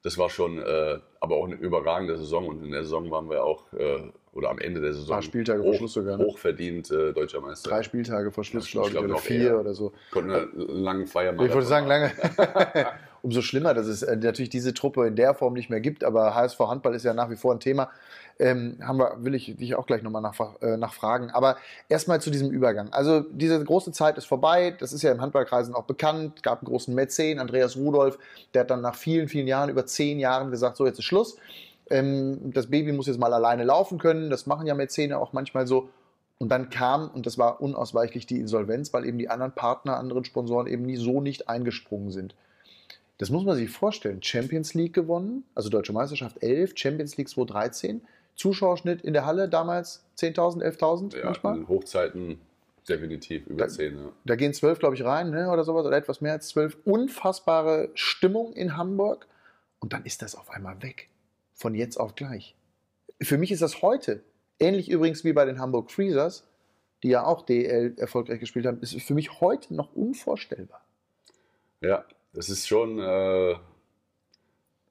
[0.02, 2.46] das war schon äh, aber auch eine überragende Saison.
[2.46, 5.06] Und in der Saison waren wir auch äh, oder am Ende der Saison.
[5.06, 6.16] Ein paar Spieltage hoch, vor Schluss sogar.
[6.16, 6.24] Ne?
[6.24, 7.70] Hochverdient äh, deutscher Meister.
[7.70, 9.60] Drei Spieltage vor Schluss, ja, glaube ich, oder vier eher.
[9.60, 9.92] oder so.
[10.10, 11.46] Konnten eine lange Feier machen.
[11.46, 12.12] Ich würde sagen, lange.
[13.22, 16.34] Umso schlimmer, dass es äh, natürlich diese Truppe in der Form nicht mehr gibt, aber
[16.34, 17.90] HSV Handball ist ja nach wie vor ein Thema.
[18.38, 21.30] Ähm, haben wir, will ich dich auch gleich nochmal nach, äh, nachfragen.
[21.30, 21.56] Aber
[21.88, 22.92] erstmal zu diesem Übergang.
[22.92, 26.66] Also diese große Zeit ist vorbei, das ist ja im Handballkreisen auch bekannt, gab einen
[26.66, 28.18] großen Mäzen, Andreas Rudolph,
[28.52, 31.38] der hat dann nach vielen, vielen Jahren, über zehn Jahren gesagt, so jetzt ist Schluss.
[31.90, 34.30] Ähm, das Baby muss jetzt mal alleine laufen können.
[34.30, 35.90] Das machen ja Mäzene auch manchmal so.
[36.38, 40.24] Und dann kam, und das war unausweichlich, die Insolvenz, weil eben die anderen Partner, anderen
[40.24, 42.34] Sponsoren eben nie so nicht eingesprungen sind.
[43.18, 44.22] Das muss man sich vorstellen.
[44.22, 48.02] Champions League gewonnen, also Deutsche Meisterschaft 11, Champions League 2013.
[48.34, 51.56] Zuschauerschnitt in der Halle damals 10.000, 11.000 ja, manchmal?
[51.56, 52.40] In Hochzeiten
[52.88, 53.96] definitiv über da, 10.
[53.96, 54.00] Ja.
[54.24, 56.78] Da gehen 12, glaube ich, rein ne, oder sowas, oder etwas mehr als 12.
[56.84, 59.28] Unfassbare Stimmung in Hamburg.
[59.78, 61.08] Und dann ist das auf einmal weg
[61.54, 62.54] von jetzt auf gleich.
[63.22, 64.22] Für mich ist das heute,
[64.58, 66.46] ähnlich übrigens wie bei den Hamburg Freezers,
[67.02, 70.84] die ja auch DL erfolgreich gespielt haben, ist für mich heute noch unvorstellbar.
[71.80, 73.54] Ja, das ist schon äh,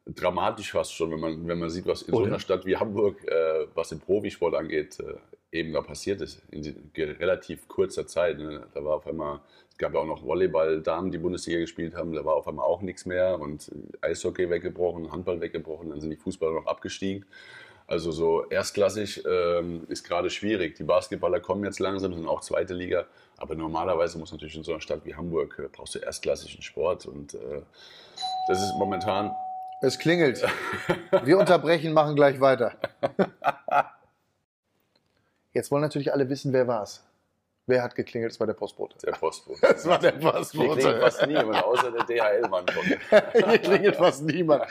[0.05, 2.25] dramatisch fast schon, wenn man, wenn man sieht, was in Oder?
[2.25, 5.15] so einer Stadt wie Hamburg, äh, was den Profisport angeht, äh,
[5.53, 6.41] eben da passiert ist.
[6.51, 8.39] In relativ kurzer Zeit.
[8.39, 8.65] Ne?
[8.73, 9.39] Da war auf einmal
[9.73, 12.13] es gab ja auch noch Volleyball-Damen, die Bundesliga gespielt haben.
[12.13, 15.89] Da war auf einmal auch nichts mehr und Eishockey weggebrochen, Handball weggebrochen.
[15.89, 17.25] Dann sind die Fußballer noch abgestiegen.
[17.87, 20.75] Also so erstklassig ähm, ist gerade schwierig.
[20.75, 23.07] Die Basketballer kommen jetzt langsam, sind auch zweite Liga.
[23.37, 27.07] Aber normalerweise muss natürlich in so einer Stadt wie Hamburg äh, brauchst du erstklassigen Sport
[27.07, 27.63] und äh,
[28.47, 29.31] das ist momentan.
[29.81, 30.45] Es klingelt.
[31.23, 32.73] Wir unterbrechen, machen gleich weiter.
[35.53, 37.03] Jetzt wollen natürlich alle wissen, wer war's.
[37.65, 38.33] Wer hat geklingelt?
[38.33, 38.97] Das war der Postbote.
[39.05, 39.59] Der Postbote.
[39.61, 40.65] Das war der Postbote.
[40.65, 42.65] Hier klingelt fast niemand, außer der DHL-Mann
[43.33, 44.65] Hier klingelt fast niemand.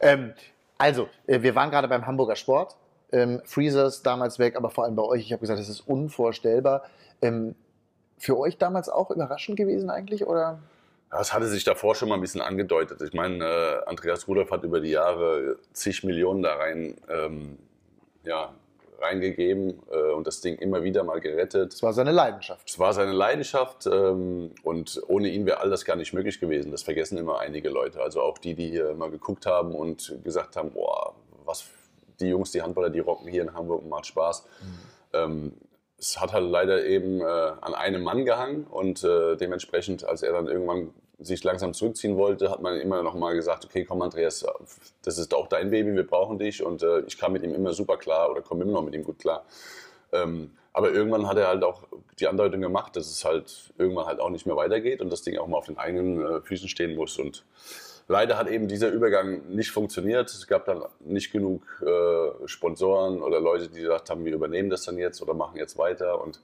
[0.00, 0.34] Ähm,
[0.76, 2.76] also, äh, wir waren gerade beim Hamburger Sport.
[3.12, 5.22] Ähm, Freezers damals weg, aber vor allem bei euch.
[5.22, 6.84] Ich habe gesagt, das ist unvorstellbar.
[7.22, 7.54] Ähm,
[8.18, 10.58] für euch damals auch überraschend gewesen eigentlich, oder?
[11.10, 13.00] Das hatte sich davor schon mal ein bisschen angedeutet.
[13.02, 17.58] Ich meine, äh, Andreas Rudolph hat über die Jahre zig Millionen da rein ähm,
[18.24, 18.52] ja,
[19.04, 21.72] reingegeben äh, und das Ding immer wieder mal gerettet.
[21.72, 22.68] Das war seine Leidenschaft.
[22.68, 26.70] Es war seine Leidenschaft ähm, und ohne ihn wäre all das gar nicht möglich gewesen.
[26.70, 28.00] Das vergessen immer einige Leute.
[28.00, 31.14] Also auch die, die hier mal geguckt haben und gesagt haben, boah,
[31.44, 31.64] was
[32.20, 34.44] die Jungs, die Handballer, die rocken hier in Hamburg und macht Spaß.
[34.44, 34.78] Mhm.
[35.12, 35.52] Ähm,
[35.98, 40.32] es hat halt leider eben äh, an einem Mann gehangen und äh, dementsprechend, als er
[40.32, 44.44] dann irgendwann sich langsam zurückziehen wollte, hat man immer noch mal gesagt, okay, komm Andreas,
[45.02, 47.72] das ist auch dein Baby, wir brauchen dich und äh, ich kam mit ihm immer
[47.72, 49.44] super klar oder komme immer noch mit ihm gut klar.
[50.12, 51.82] Ähm, aber irgendwann hat er halt auch
[52.18, 55.38] die Andeutung gemacht, dass es halt irgendwann halt auch nicht mehr weitergeht und das Ding
[55.38, 57.44] auch mal auf den eigenen äh, Füßen stehen muss und
[58.08, 60.28] leider hat eben dieser Übergang nicht funktioniert.
[60.30, 64.84] Es gab dann nicht genug äh, Sponsoren oder Leute, die gesagt haben, wir übernehmen das
[64.84, 66.40] dann jetzt oder machen jetzt weiter und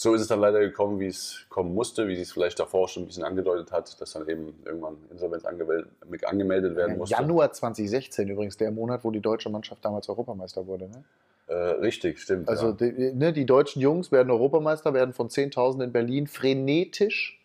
[0.00, 3.02] so ist es dann leider gekommen, wie es kommen musste, wie es vielleicht davor schon
[3.02, 7.16] ein bisschen angedeutet hat, dass dann eben irgendwann Insolvenz angemeldet werden musste.
[7.16, 10.88] Januar 2016 übrigens, der Monat, wo die deutsche Mannschaft damals Europameister wurde.
[10.88, 11.02] Ne?
[11.48, 12.48] Äh, richtig, stimmt.
[12.48, 12.72] Also ja.
[12.74, 17.40] die, ne, die, deutschen Jungs werden Europameister, werden von 10.000 in Berlin frenetisch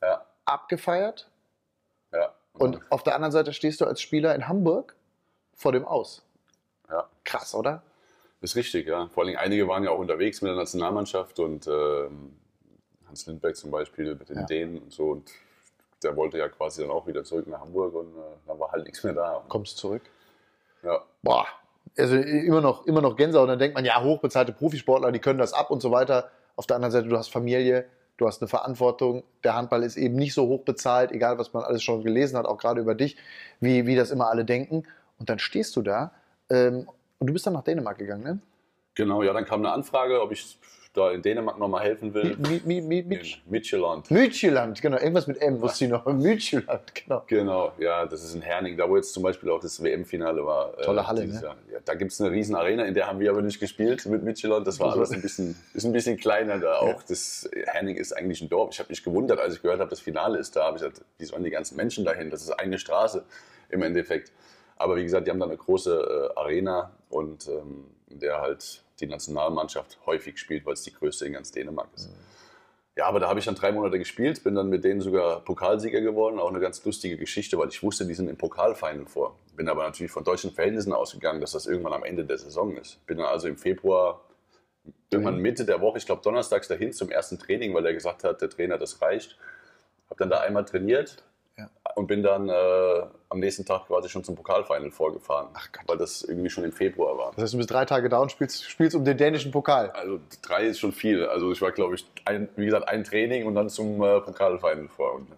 [0.00, 0.24] ja.
[0.44, 1.28] abgefeiert.
[2.12, 2.32] Ja.
[2.52, 4.94] Und auf der anderen Seite stehst du als Spieler in Hamburg
[5.54, 6.22] vor dem Aus.
[6.88, 7.08] Ja.
[7.24, 7.82] Krass, oder?
[8.44, 9.08] Ist richtig, ja.
[9.08, 12.10] Vor allem einige waren ja auch unterwegs mit der Nationalmannschaft und äh,
[13.08, 14.42] Hans Lindberg zum Beispiel mit den ja.
[14.44, 15.12] Dänen und so.
[15.12, 15.30] Und
[16.02, 18.84] der wollte ja quasi dann auch wieder zurück nach Hamburg und äh, dann war halt
[18.84, 19.42] nichts mehr da.
[19.48, 20.02] Kommst zurück?
[20.82, 21.02] Ja.
[21.22, 21.46] Boah,
[21.96, 23.44] also immer noch, immer noch Gänsehaut.
[23.44, 26.30] Und dann denkt man, ja, hochbezahlte Profisportler, die können das ab und so weiter.
[26.56, 27.86] Auf der anderen Seite, du hast Familie,
[28.18, 29.24] du hast eine Verantwortung.
[29.42, 32.44] Der Handball ist eben nicht so hoch bezahlt, egal was man alles schon gelesen hat,
[32.44, 33.16] auch gerade über dich,
[33.60, 34.84] wie, wie das immer alle denken.
[35.18, 36.12] Und dann stehst du da
[36.50, 36.86] ähm,
[37.24, 38.38] und du bist dann nach Dänemark gegangen, ne?
[38.94, 40.58] Genau, ja, dann kam eine Anfrage, ob ich
[40.92, 42.36] da in Dänemark nochmal helfen will.
[42.36, 44.10] Midtjylland.
[44.10, 44.98] Midtjylland, genau.
[44.98, 46.04] Irgendwas mit M wusste ich noch.
[46.12, 47.22] Midtjylland, genau.
[47.26, 50.78] Genau, ja, das ist in Herning, da wo jetzt zum Beispiel auch das WM-Finale war.
[50.78, 51.40] Äh, Tolle Halle, ne?
[51.72, 54.22] Ja, da gibt es eine riesen Arena, in der haben wir aber nicht gespielt mit
[54.22, 54.66] Midtjylland.
[54.66, 56.88] Das war alles ein bisschen, ist ein bisschen kleiner da auch.
[56.88, 57.04] Ja.
[57.08, 58.68] Das, Herning ist eigentlich ein Dorf.
[58.74, 60.66] Ich habe mich gewundert, als ich gehört habe, das Finale ist da.
[60.66, 62.28] habe ich gesagt, wie sollen die ganzen Menschen dahin?
[62.28, 63.24] Das ist eine Straße
[63.70, 64.30] im Endeffekt.
[64.76, 68.82] Aber wie gesagt, die haben da eine große äh, Arena und ähm, in der halt
[69.00, 72.08] die Nationalmannschaft häufig spielt, weil es die größte in ganz Dänemark ist.
[72.08, 72.14] Mhm.
[72.96, 76.00] Ja, aber da habe ich dann drei Monate gespielt, bin dann mit denen sogar Pokalsieger
[76.00, 76.38] geworden.
[76.38, 79.36] Auch eine ganz lustige Geschichte, weil ich wusste, die sind im Pokalfinal vor.
[79.56, 83.04] Bin aber natürlich von deutschen Verhältnissen ausgegangen, dass das irgendwann am Ende der Saison ist.
[83.06, 84.20] Bin dann also im Februar,
[85.10, 88.40] irgendwann Mitte der Woche, ich glaube donnerstags dahin zum ersten Training, weil er gesagt hat,
[88.40, 89.38] der Trainer, das reicht.
[90.08, 91.24] Habe dann da einmal trainiert,
[91.58, 91.70] ja.
[91.94, 95.82] Und bin dann äh, am nächsten Tag quasi schon zum Pokalfinal vorgefahren, Ach Gott.
[95.86, 97.32] weil das irgendwie schon im Februar war.
[97.32, 99.90] Das heißt, du bist drei Tage da und spielst, spielst um den dänischen Pokal.
[99.90, 101.24] Also drei ist schon viel.
[101.26, 104.88] Also ich war, glaube ich, ein, wie gesagt, ein Training und dann zum äh, Pokalfinal
[104.88, 105.14] vor.
[105.14, 105.28] Und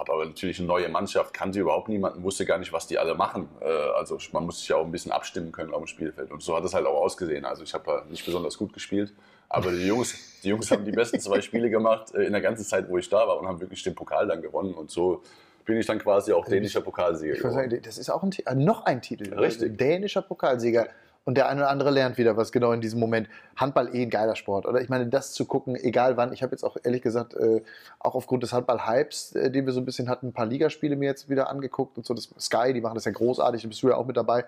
[0.00, 3.14] habe aber natürlich eine neue Mannschaft, kannte überhaupt niemanden, wusste gar nicht, was die alle
[3.14, 3.48] machen.
[3.60, 6.30] Äh, also man muss sich ja auch ein bisschen abstimmen können auf dem Spielfeld.
[6.32, 7.44] Und so hat es halt auch ausgesehen.
[7.44, 9.12] Also ich habe nicht besonders gut gespielt,
[9.50, 12.64] aber die Jungs, die Jungs haben die besten zwei Spiele gemacht äh, in der ganzen
[12.64, 14.72] Zeit, wo ich da war und haben wirklich den Pokal dann gewonnen.
[14.72, 15.22] Und so
[15.66, 17.34] bin ich dann quasi auch dänischer Pokalsieger.
[17.34, 19.34] Ich sagen, das ist auch ein, äh, noch ein Titel.
[19.34, 19.76] Richtig.
[19.76, 20.88] Dänischer Pokalsieger.
[21.24, 23.28] Und der eine oder andere lernt wieder was genau in diesem Moment.
[23.56, 24.80] Handball eh ein geiler Sport, oder?
[24.80, 26.32] Ich meine, das zu gucken, egal wann.
[26.32, 27.60] Ich habe jetzt auch ehrlich gesagt, äh,
[27.98, 31.06] auch aufgrund des Handball-Hypes, äh, den wir so ein bisschen hatten, ein paar Ligaspiele mir
[31.06, 32.14] jetzt wieder angeguckt und so.
[32.14, 34.46] Das Sky, die machen das ja großartig, da bist du ja auch mit dabei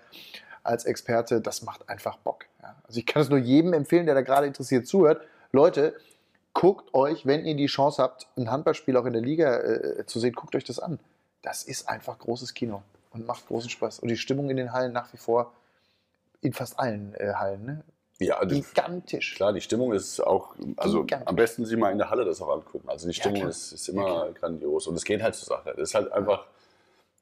[0.62, 1.40] als Experte.
[1.40, 2.46] Das macht einfach Bock.
[2.62, 2.77] Ja.
[2.85, 5.22] Also ich kann es nur jedem empfehlen, der da gerade interessiert zuhört.
[5.53, 5.94] Leute,
[6.55, 10.20] guckt euch, wenn ihr die Chance habt, ein Handballspiel auch in der Liga äh, zu
[10.20, 10.98] sehen, guckt euch das an.
[11.42, 14.01] Das ist einfach großes Kino und macht großen Spaß.
[14.01, 15.53] Und die Stimmung in den Hallen nach wie vor
[16.40, 17.64] in fast allen äh, Hallen.
[17.64, 17.85] Ne?
[18.18, 19.35] Ja, gigantisch.
[19.35, 22.51] Klar, die Stimmung ist auch, also am besten sich mal in der Halle das auch
[22.51, 22.88] angucken.
[22.88, 25.75] Also die Stimmung ja, ist, ist, immer ja, grandios und es geht halt zur Sache.
[25.77, 26.46] Das ist halt einfach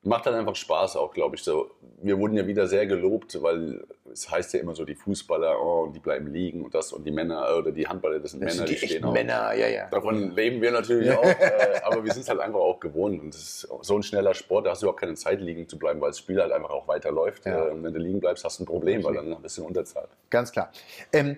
[0.03, 1.43] macht dann einfach Spaß auch, glaube ich.
[1.43, 5.61] So, wir wurden ja wieder sehr gelobt, weil es heißt ja immer so, die Fußballer,
[5.61, 8.55] oh, die bleiben liegen und das und die Männer oder die Handballer, das sind das
[8.55, 9.13] Männer, sind die, die stehen auch.
[9.13, 9.89] Männer, ja, ja.
[9.89, 13.21] Davon leben wir natürlich auch, äh, aber wir sind es halt einfach auch gewohnt.
[13.23, 15.79] Und das ist so ein schneller Sport, da hast du überhaupt keine Zeit liegen zu
[15.79, 17.45] bleiben, weil das Spiel halt einfach auch weiterläuft.
[17.45, 17.69] Ja.
[17.69, 20.09] Äh, wenn du liegen bleibst, hast du ein Problem, weil dann ein bisschen Unterzahl.
[20.31, 20.73] Ganz klar.
[21.13, 21.37] Ähm,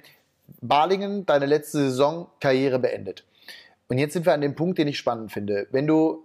[0.61, 3.25] Balingen, deine letzte Saison, Karriere beendet.
[3.89, 5.67] Und jetzt sind wir an dem Punkt, den ich spannend finde.
[5.71, 6.25] Wenn du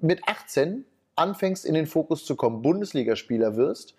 [0.00, 0.84] mit 18
[1.20, 3.94] anfängst, in den Fokus zu kommen, Bundesligaspieler wirst.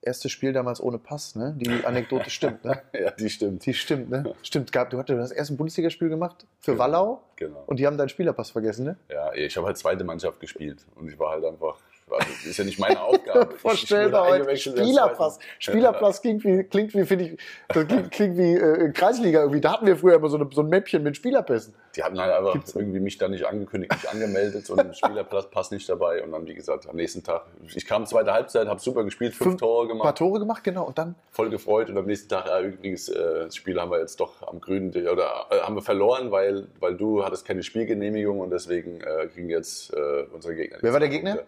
[0.00, 1.54] Erstes Spiel damals ohne Pass, ne?
[1.58, 2.82] Die Anekdote stimmt, ne?
[2.92, 3.64] ja, die stimmt.
[3.64, 4.34] Die stimmt, ne?
[4.42, 6.84] Stimmt, gab, du hattest das erste Bundesligaspiel gemacht für genau.
[6.84, 7.22] Wallau.
[7.36, 7.64] Genau.
[7.66, 8.96] Und die haben deinen Spielerpass vergessen, ne?
[9.08, 11.78] Ja, ich habe halt zweite Mannschaft gespielt und ich war halt einfach
[12.10, 13.54] also, das ist ja nicht meine Aufgabe.
[13.56, 14.56] Vorstellbar heute.
[14.56, 15.38] Spielerpass.
[15.58, 17.38] Spielerpass klingt wie, klingt wie, finde ich,
[17.68, 19.60] das klingt, klingt wie äh, Kreisliga irgendwie.
[19.60, 21.74] Da hatten wir früher immer so, eine, so ein Mäppchen mit Spielerpässen.
[21.96, 25.88] Die hatten halt einfach Gibt's irgendwie mich da nicht angekündigt, nicht angemeldet und Spielerpass nicht
[25.88, 26.22] dabei.
[26.22, 29.50] Und dann, wie gesagt, am nächsten Tag, ich kam zweite Halbzeit, habe super gespielt, fünf,
[29.50, 30.02] fünf Tore gemacht.
[30.02, 30.84] Ein paar Tore gemacht, genau.
[30.84, 31.14] Und dann?
[31.30, 31.88] Voll gefreut.
[31.88, 34.90] Und am nächsten Tag, ja, übrigens, äh, das Spiel haben wir jetzt doch am grünen,
[34.90, 39.48] oder äh, haben wir verloren, weil, weil du hattest keine Spielgenehmigung und deswegen äh, kriegen
[39.48, 40.78] jetzt äh, unsere Gegner.
[40.82, 41.38] Wer war der Gegner?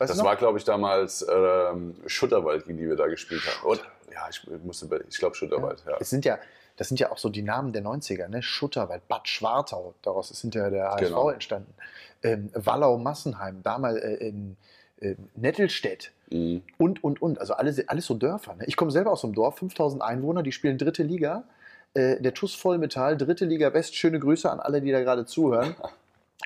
[0.00, 3.68] Weißt das war, glaube ich, damals ähm, Schutterwald, gegen die wir da gespielt haben.
[3.68, 5.84] Und, ja, ich, musste, ich glaube Schutterwald.
[5.86, 5.98] Ja.
[6.00, 6.38] Es sind ja,
[6.78, 8.42] das sind ja auch so die Namen der 90er, ne?
[8.42, 11.28] Schutterwald, Bad Schwartau, daraus ist hinterher der HSV genau.
[11.28, 11.74] entstanden.
[12.22, 14.56] Ähm, Wallau-Massenheim, damals äh, in
[15.00, 16.62] äh, Nettelstedt mhm.
[16.78, 17.38] und, und, und.
[17.38, 18.54] Also alles, alles so Dörfer.
[18.54, 18.64] Ne?
[18.68, 21.44] Ich komme selber aus einem Dorf, 5000 Einwohner, die spielen dritte Liga.
[21.92, 23.94] Äh, der TUS Vollmetall, dritte Liga West.
[23.96, 25.76] Schöne Grüße an alle, die da gerade zuhören.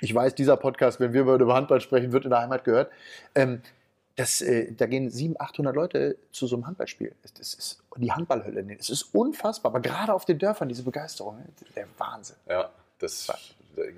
[0.00, 2.90] ich weiß, dieser Podcast, wenn wir über Handball sprechen, wird in der Heimat gehört.
[3.34, 3.62] Ähm,
[4.16, 7.14] das, äh, da gehen 700, 800 Leute zu so einem Handballspiel.
[7.36, 8.64] Das ist die Handballhölle.
[8.78, 12.36] Es ist unfassbar, aber gerade auf den Dörfern, diese Begeisterung, ne, der Wahnsinn.
[12.48, 13.28] Ja, das,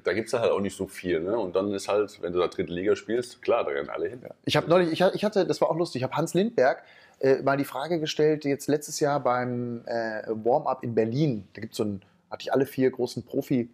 [0.05, 1.21] da gibt es halt auch nicht so viel.
[1.21, 1.37] Ne?
[1.39, 4.21] Und dann ist halt, wenn du da dritte Liga spielst, klar, da rennen alle hin.
[4.23, 4.31] Ja.
[4.45, 6.83] Ich habe neulich, ich, ich, hatte, das war auch lustig, ich habe Hans Lindberg
[7.21, 11.73] äh, mal die Frage gestellt, jetzt letztes Jahr beim äh, Warm-up in Berlin, da gibt
[11.73, 13.69] es so ein, hatte ich alle vier großen Profi-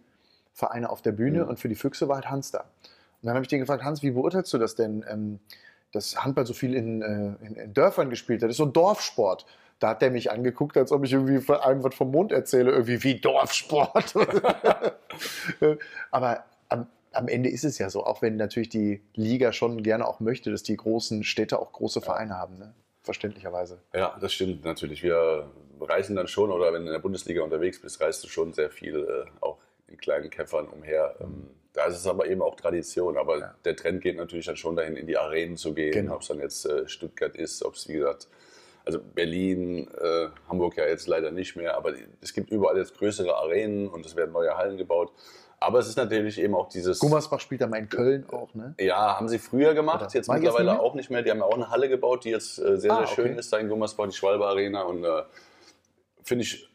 [0.53, 1.49] Vereine auf der Bühne mhm.
[1.49, 2.59] und für die Füchse war halt Hans da.
[2.59, 5.39] Und dann habe ich den gefragt, Hans, wie beurteilst du das denn, ähm,
[5.91, 8.49] dass Handball so viel in, äh, in, in, Dörfern gespielt hat?
[8.49, 9.45] Das ist so ein Dorfsport.
[9.79, 12.71] Da hat der mich angeguckt, als ob ich irgendwie von einem was vom Mond erzähle,
[12.71, 14.13] irgendwie wie Dorfsport.
[16.11, 20.07] Aber am, am, Ende ist es ja so, auch wenn natürlich die Liga schon gerne
[20.07, 22.57] auch möchte, dass die großen Städte auch große Vereine haben.
[22.57, 22.73] Ne?
[23.01, 23.79] Verständlicherweise.
[23.93, 25.01] Ja, das stimmt natürlich.
[25.01, 25.49] Wir
[25.81, 28.69] reisen dann schon, oder wenn du in der Bundesliga unterwegs bist, reist du schon sehr
[28.69, 29.57] viel äh, auch
[29.97, 31.15] kleinen Käffern umher.
[31.19, 33.17] Ähm, da ist es aber eben auch Tradition.
[33.17, 33.55] Aber ja.
[33.65, 35.91] der Trend geht natürlich dann schon dahin, in die Arenen zu gehen.
[35.91, 36.15] Genau.
[36.15, 38.27] Ob es dann jetzt äh, Stuttgart ist, ob es wie gesagt,
[38.85, 41.75] also Berlin, äh, Hamburg ja jetzt leider nicht mehr.
[41.75, 45.11] Aber es gibt überall jetzt größere Arenen und es werden neue Hallen gebaut.
[45.59, 46.99] Aber es ist natürlich eben auch dieses.
[46.99, 48.75] Gummersbach spielt da mal in Köln auch, ne?
[48.79, 51.21] Ja, haben sie früher gemacht, Oder jetzt mittlerweile jetzt nicht auch nicht mehr.
[51.21, 53.39] Die haben ja auch eine Halle gebaut, die jetzt äh, sehr, ah, sehr schön okay.
[53.39, 54.83] ist da in Gummersbach, die Schwalbe Arena.
[54.83, 55.23] Und äh,
[56.21, 56.69] finde ich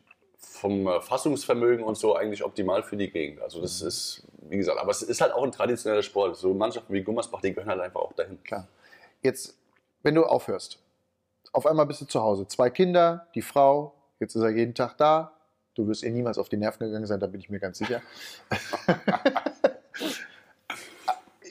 [0.58, 3.40] vom äh, Fassungsvermögen und so eigentlich optimal für die Gegend.
[3.40, 3.88] Also das mhm.
[3.88, 6.36] ist, wie gesagt, aber es ist halt auch ein traditioneller Sport.
[6.36, 8.42] So Mannschaften wie Gummersbach, die gehören halt einfach auch dahin.
[8.44, 8.66] Klar.
[9.22, 9.56] Jetzt,
[10.02, 10.78] wenn du aufhörst,
[11.52, 12.46] auf einmal bist du zu Hause.
[12.46, 15.32] Zwei Kinder, die Frau, jetzt ist er jeden Tag da.
[15.74, 18.02] Du wirst ihr niemals auf die Nerven gegangen sein, da bin ich mir ganz sicher.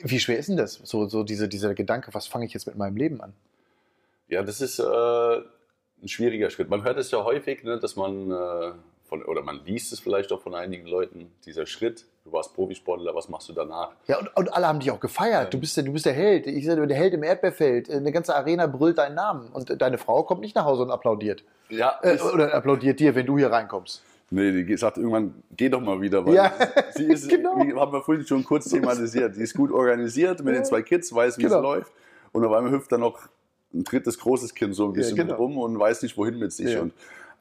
[0.02, 0.74] Wie schwer ist denn das?
[0.84, 3.32] So, so diese, dieser Gedanke, was fange ich jetzt mit meinem Leben an?
[4.28, 6.68] Ja, das ist äh, ein schwieriger Schritt.
[6.68, 8.72] Man hört es ja häufig, ne, dass man, äh,
[9.08, 13.14] von, oder man liest es vielleicht auch von einigen Leuten, dieser Schritt, du warst Profisportler,
[13.14, 13.92] was machst du danach?
[14.06, 15.46] Ja, und, und alle haben dich auch gefeiert.
[15.46, 15.50] Ähm.
[15.50, 16.46] Du, bist der, du bist der Held.
[16.46, 17.90] Ich sage, der Held im Erdbeerfeld.
[17.90, 19.48] Eine ganze Arena brüllt deinen Namen.
[19.48, 21.42] Und deine Frau kommt nicht nach Hause und applaudiert.
[21.70, 21.98] Ja.
[22.02, 24.02] Äh, oder applaudiert dir, wenn du hier reinkommst.
[24.30, 26.24] Nee, die sagt irgendwann, geh doch mal wieder.
[26.26, 26.52] Weil ja,
[26.90, 27.56] sie ist, genau.
[27.56, 31.14] wie haben wir vorhin schon kurz thematisiert, die ist gut organisiert mit den zwei Kids,
[31.14, 31.56] weiß, wie genau.
[31.56, 31.92] es läuft.
[32.32, 33.20] Und auf einmal hüpft dann noch
[33.72, 35.36] ein drittes großes Kind so ein bisschen ja, genau.
[35.36, 36.72] rum und weiß nicht, wohin mit sich.
[36.72, 36.82] Ja.
[36.82, 36.92] Und,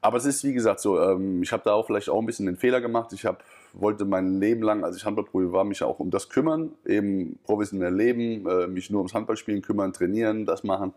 [0.01, 2.45] aber es ist, wie gesagt, so, ähm, ich habe da auch vielleicht auch ein bisschen
[2.45, 3.13] den Fehler gemacht.
[3.13, 6.71] Ich hab, wollte mein Leben lang, als ich Handballprofi war, mich auch um das kümmern,
[6.85, 10.93] eben professionell leben, äh, mich nur ums Handballspielen kümmern, trainieren, das machen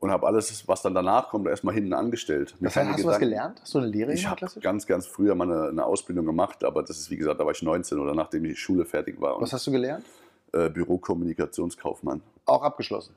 [0.00, 2.54] und habe alles, was dann danach kommt, erstmal hinten angestellt.
[2.60, 3.02] Das heißt, hast Gedanken.
[3.02, 3.60] du was gelernt?
[3.60, 6.82] Hast du eine Lehre Ich habe ganz, ganz früher mal eine, eine, Ausbildung gemacht, aber
[6.82, 9.40] das ist, wie gesagt, da war ich 19 oder nachdem die Schule fertig war.
[9.40, 10.04] was hast du gelernt?
[10.52, 12.22] Äh, Bürokommunikationskaufmann.
[12.46, 13.14] Auch abgeschlossen?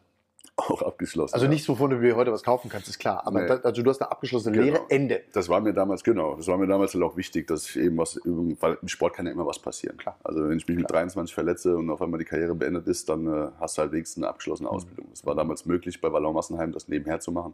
[0.57, 1.33] Auch abgeschlossen.
[1.33, 3.25] Also nicht, wovon du dir heute was kaufen kannst, ist klar.
[3.25, 3.47] Aber nee.
[3.47, 4.73] da, also du hast eine abgeschlossene genau.
[4.73, 5.21] Lehre, Ende.
[5.33, 7.97] Das war mir damals, genau, das war mir damals halt auch wichtig, dass ich eben
[7.97, 9.97] was, weil im Sport kann ja immer was passieren.
[9.97, 10.17] Klar.
[10.23, 10.83] Also wenn ich mich klar.
[10.83, 13.91] mit 23 verletze und auf einmal die Karriere beendet ist, dann äh, hast du halt
[13.91, 14.75] wenigstens eine abgeschlossene mhm.
[14.75, 15.07] Ausbildung.
[15.13, 17.53] Es war damals möglich, bei Wallau Massenheim das nebenher zu machen.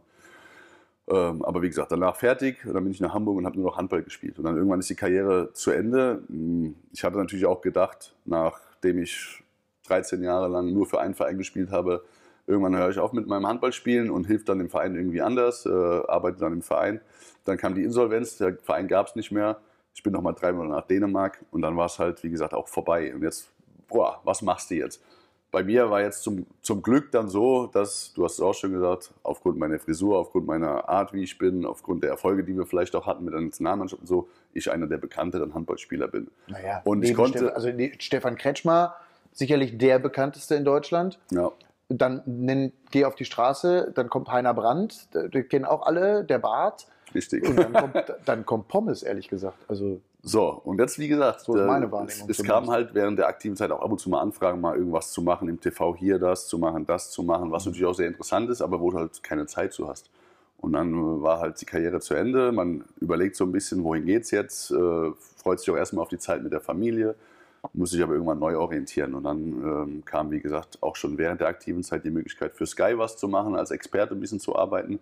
[1.08, 3.78] Ähm, aber wie gesagt, danach fertig, dann bin ich nach Hamburg und habe nur noch
[3.78, 4.38] Handball gespielt.
[4.38, 6.22] Und dann irgendwann ist die Karriere zu Ende.
[6.28, 9.42] Hm, ich hatte natürlich auch gedacht, nachdem ich
[9.86, 12.04] 13 Jahre lang nur für einen Verein gespielt habe,
[12.48, 15.68] Irgendwann höre ich auf mit meinem Handballspielen und hilft dann dem Verein irgendwie anders, äh,
[15.68, 17.02] arbeite dann im Verein.
[17.44, 19.58] Dann kam die Insolvenz, der Verein gab es nicht mehr.
[19.94, 22.66] Ich bin nochmal drei Monate nach Dänemark und dann war es halt, wie gesagt, auch
[22.66, 23.14] vorbei.
[23.14, 23.50] Und jetzt,
[23.86, 25.02] boah, was machst du jetzt?
[25.50, 28.72] Bei mir war jetzt zum, zum Glück dann so, dass, du hast es auch schon
[28.72, 32.64] gesagt, aufgrund meiner Frisur, aufgrund meiner Art, wie ich bin, aufgrund der Erfolge, die wir
[32.64, 36.28] vielleicht auch hatten mit der Nationalmannschaft und so, ich einer der bekannteren Handballspieler bin.
[36.46, 37.38] Naja, und ich konnte.
[37.38, 38.94] Stefan, also Stefan Kretschmer,
[39.32, 41.18] sicherlich der bekannteste in Deutschland.
[41.30, 41.52] Ja
[41.88, 46.38] dann nenn, geh auf die Straße, dann kommt Heiner Brandt, die kennen auch alle, der
[46.38, 46.86] Bart.
[47.14, 47.48] Richtig.
[47.48, 47.94] Und dann kommt,
[48.26, 49.56] dann kommt Pommes, ehrlich gesagt.
[49.68, 52.44] Also So, und jetzt, wie gesagt, So ist äh, meine es, Wahrnehmung es zumindest.
[52.46, 55.22] kam halt während der aktiven Zeit auch ab und zu mal Anfragen, mal irgendwas zu
[55.22, 57.52] machen im TV, hier das zu machen, das zu machen, Mhm.
[57.52, 60.10] was natürlich auch sehr interessant ist, aber wo du halt keine Zeit zu hast.
[60.58, 62.52] Und dann äh, war halt die Karriere zu Ende.
[62.52, 66.18] Man überlegt so ein bisschen, wohin geht's jetzt, äh, freut sich auch erstmal auf die
[66.18, 67.14] Zeit mit der Familie,
[67.72, 69.14] muss sich aber irgendwann neu orientieren.
[69.14, 72.66] Und dann ähm, kam, wie gesagt, auch schon während der aktiven Zeit die Möglichkeit für
[72.66, 74.98] Sky was zu machen, als Experte ein bisschen zu arbeiten.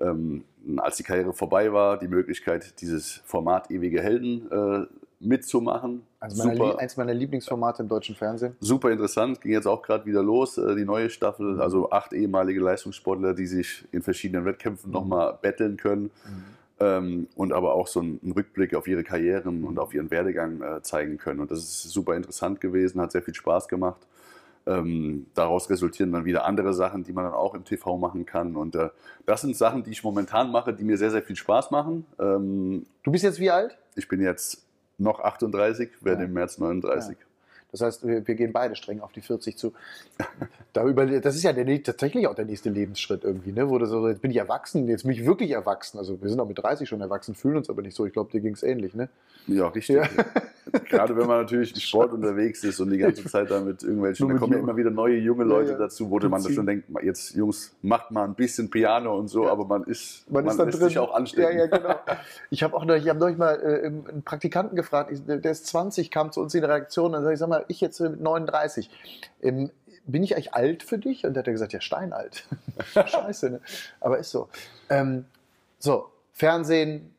[0.00, 0.44] Ähm,
[0.76, 4.86] als die Karriere vorbei war, die Möglichkeit, dieses Format Ewige Helden äh,
[5.20, 6.02] mitzumachen.
[6.20, 8.54] Also meine, super, Lie- eins meiner Lieblingsformate im deutschen Fernsehen.
[8.60, 11.10] super interessant, ging jetzt auch gerade wieder los, äh, die neue Mhm.
[11.10, 11.60] Staffel.
[11.60, 14.94] Also acht ehemalige Leistungssportler, die sich in verschiedenen Wettkämpfen Mhm.
[14.94, 16.10] nochmal betteln können.
[16.80, 20.80] Ähm, und aber auch so einen Rückblick auf ihre Karrieren und auf ihren Werdegang äh,
[20.82, 21.40] zeigen können.
[21.40, 24.00] Und das ist super interessant gewesen, hat sehr viel Spaß gemacht.
[24.66, 28.54] Ähm, daraus resultieren dann wieder andere Sachen, die man dann auch im TV machen kann.
[28.54, 28.90] Und äh,
[29.26, 32.04] das sind Sachen, die ich momentan mache, die mir sehr, sehr viel Spaß machen.
[32.20, 33.76] Ähm, Du bist jetzt wie alt?
[33.96, 34.64] ich bin jetzt
[34.98, 36.26] noch 38, werde Ja.
[36.26, 37.16] im März 39.
[37.70, 39.72] Das heißt, wir, wir gehen beide streng auf die 40 zu.
[40.74, 43.68] Da über, das ist ja der, tatsächlich auch der nächste Lebensschritt irgendwie, ne?
[43.68, 45.98] wo du so, jetzt bin ich erwachsen, jetzt bin ich wirklich erwachsen.
[45.98, 48.06] Also wir sind auch mit 30 schon erwachsen, fühlen uns aber nicht so.
[48.06, 49.08] Ich glaube, dir ging es ähnlich, ne?
[49.46, 49.96] Ja, richtig.
[49.96, 50.08] Ja.
[50.88, 54.28] Gerade wenn man natürlich im Sport unterwegs ist und die ganze Zeit da mit irgendwelchen,
[54.28, 55.78] da kommen ja immer wieder neue junge Leute ja.
[55.78, 56.54] dazu, wo man Beziehen.
[56.54, 59.52] schon denkt, jetzt Jungs, macht mal ein bisschen Piano und so, Ja.
[59.52, 60.88] aber man ist, Man, ist dann lässt drin.
[60.88, 61.58] sich auch anstecken.
[61.58, 61.94] Ja, ja, genau.
[62.50, 66.10] Ich habe auch noch, ich habe neulich mal äh, einen Praktikanten gefragt, der ist 20,
[66.10, 68.90] kam zu uns in die Redaktion und sag ich, sag mal, ich jetzt mit 39,
[69.42, 69.70] ähm,
[70.06, 71.26] bin ich eigentlich alt für dich?
[71.26, 72.44] Und der hat er gesagt, ja, steinalt.
[72.94, 73.60] Scheiße, ne?
[74.00, 74.48] Aber ist so.
[74.88, 75.26] Ähm,
[75.78, 77.14] so, Fernsehen,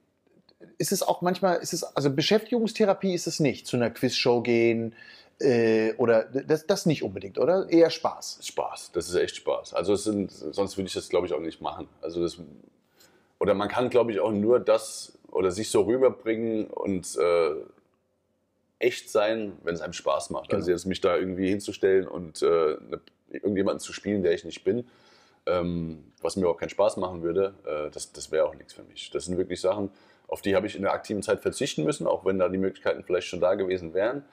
[0.80, 4.96] ist es auch manchmal, ist es, also Beschäftigungstherapie ist es nicht, zu einer Quizshow gehen
[5.40, 7.70] äh, oder das, das nicht unbedingt, oder?
[7.70, 8.40] Eher Spaß.
[8.42, 9.74] Spaß, das ist echt Spaß.
[9.74, 11.88] Also sind, sonst würde ich das, glaube ich, auch nicht machen.
[12.02, 12.38] Also das,
[13.40, 17.52] oder man kann, glaube ich, auch nur das oder sich so rüberbringen und äh,
[18.80, 20.54] echt sein, wenn es einem Spaß macht.
[20.54, 20.78] Also Genau.
[20.78, 24.88] jetzt mich da irgendwie hinzustellen und äh, ne, irgendjemanden zu spielen, der ich nicht bin,
[25.46, 28.84] ähm, was mir auch keinen Spaß machen würde, äh, das, das wäre auch nichts für
[28.84, 29.12] mich.
[29.12, 29.92] Das sind wirklich Sachen,
[30.30, 33.04] auf die habe ich in der aktiven Zeit verzichten müssen, auch wenn da die Möglichkeiten
[33.04, 34.24] vielleicht schon da gewesen wären.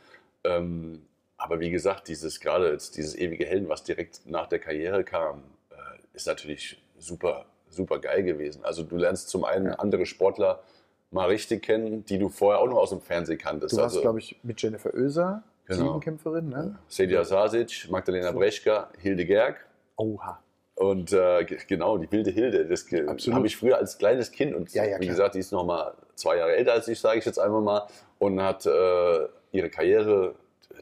[0.45, 1.03] Ähm,
[1.37, 5.43] aber wie gesagt, dieses gerade jetzt dieses ewige Helden, was direkt nach der Karriere kam,
[5.71, 5.75] äh,
[6.15, 8.65] ist natürlich super, super geil gewesen.
[8.65, 10.63] Also du lernst zum einen andere Sportler
[11.11, 13.73] mal richtig kennen, die du vorher auch noch aus dem Fernsehen kanntest.
[13.75, 15.85] Du warst, also, glaube ich, mit Jennifer Oeser, Genau.
[15.85, 16.79] Siebenkämpferin, ne?
[16.87, 19.67] Sedia Sasic, Magdalena Brechka, Hilde Gerg.
[19.97, 20.41] Oha.
[20.77, 22.87] Und äh, ge- genau, die wilde Hilde, das
[23.33, 25.95] habe ich früher als kleines Kind und Ja, ja, wie gesagt, die ist noch mal
[26.15, 27.87] zwei Jahre älter als ich, sage ich jetzt einfach mal,
[28.19, 30.35] und hat äh, ihre Karriere,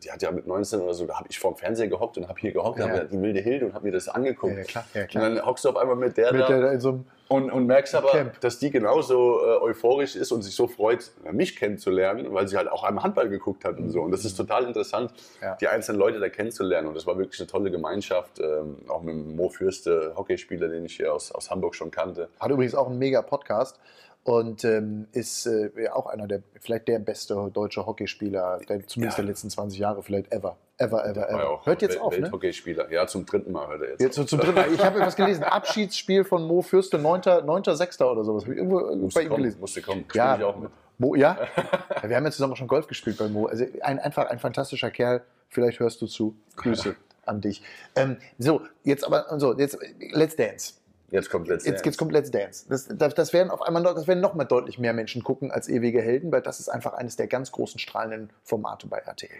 [0.04, 2.38] die hat ja mit 19 oder so, da habe ich vorm Fernseher gehockt und habe
[2.40, 2.86] hier gehockt, Ja.
[2.88, 4.52] hab mir die wilde Hilde und habe mir das angeguckt.
[4.54, 5.30] Ja, ja, klar, ja, Und klar.
[5.30, 7.66] dann hockst du auf einmal mit der Mit da der, in so einem, und, und
[7.66, 8.40] merkst aber, Camp.
[8.40, 12.68] dass die genauso äh, euphorisch ist und sich so freut, mich kennenzulernen, weil sie halt
[12.70, 14.02] auch einmal Handball geguckt hat und so.
[14.02, 15.56] Und das ist total interessant, Ja.
[15.56, 16.86] die einzelnen Leute da kennenzulernen.
[16.88, 18.40] Und das war wirklich eine tolle Gemeinschaft.
[18.40, 22.28] Ähm, auch mit dem Mo Fürste, Hockeyspieler, den ich hier aus, aus Hamburg schon kannte.
[22.38, 23.80] hat übrigens auch einen mega Podcast
[24.24, 29.22] und ähm, ist äh, auch einer der, vielleicht der beste deutsche Hockeyspieler, der, zumindest Ja.
[29.22, 30.56] der letzten 20 Jahre, vielleicht ever.
[30.76, 31.60] Ever, ever, ever.
[31.64, 32.22] Hört jetzt Wel- auf, ne?
[32.24, 32.90] Welthockeyspieler.
[32.90, 34.00] Ja, zum dritten Mal hört er jetzt.
[34.00, 34.72] Jetzt so zum dritten Mal.
[34.72, 35.44] Ich habe etwas gelesen.
[35.44, 37.20] Abschiedsspiel von Mo Fürste, 9.
[37.20, 38.02] 9.6.
[38.04, 38.42] oder sowas.
[38.42, 39.60] Habe ich irgendwo musste bei ihm kommen, gelesen.
[39.60, 40.04] musste kommen.
[40.14, 40.70] Ja, ich auch mit.
[40.98, 41.38] Mo, ja?
[42.02, 42.08] ja?
[42.08, 43.46] Wir haben ja zusammen auch schon Golf gespielt bei Mo.
[43.46, 45.22] Also ein, einfach ein fantastischer Kerl.
[45.48, 46.34] Vielleicht hörst du zu.
[46.56, 47.62] Grüße an dich.
[47.94, 49.78] Ähm, so, jetzt aber, so, jetzt
[50.12, 50.74] Let's Dance.
[51.14, 52.66] Jetzt kommt letztes Jetzt, jetzt kommt Let's Dance.
[52.68, 55.68] Das, das, das werden auf einmal das werden noch mal deutlich mehr Menschen gucken als
[55.68, 59.30] ewige Helden, weil das ist einfach eines der ganz großen strahlenden Formate bei RTL.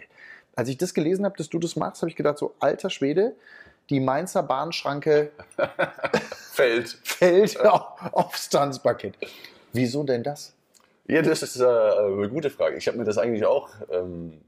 [0.55, 3.35] Als ich das gelesen habe, dass du das machst, habe ich gedacht, so alter Schwede,
[3.91, 5.33] die Mainzer Bahnschranke
[6.53, 6.97] fällt
[7.67, 9.17] auf, aufs Tanzparkett.
[9.73, 10.55] Wieso denn das?
[11.09, 12.77] Ja, das ist äh, eine gute Frage.
[12.77, 14.41] Ich habe mir das eigentlich auch, ähm,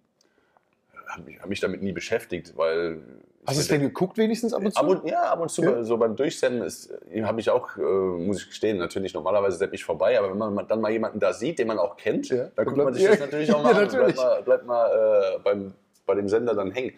[1.07, 3.01] habe mich, hab mich damit nie beschäftigt, weil.
[3.47, 4.81] Hast du es denn geguckt wenigstens ab und zu?
[4.81, 5.83] Ab und, ja, ab und zu, Ja.
[5.85, 6.93] so beim Durchsenden ist,
[7.23, 10.67] habe ich auch, äh, muss ich gestehen, natürlich normalerweise sepp ich vorbei, aber wenn man
[10.67, 12.49] dann mal jemanden da sieht, den man auch kennt, Ja.
[12.57, 13.11] dann guckt man sich Ja.
[13.11, 15.75] das natürlich auch mal Ja, an bleibt mal, bleibt mal äh, beim,
[16.07, 16.95] bei dem Sender dann hängen.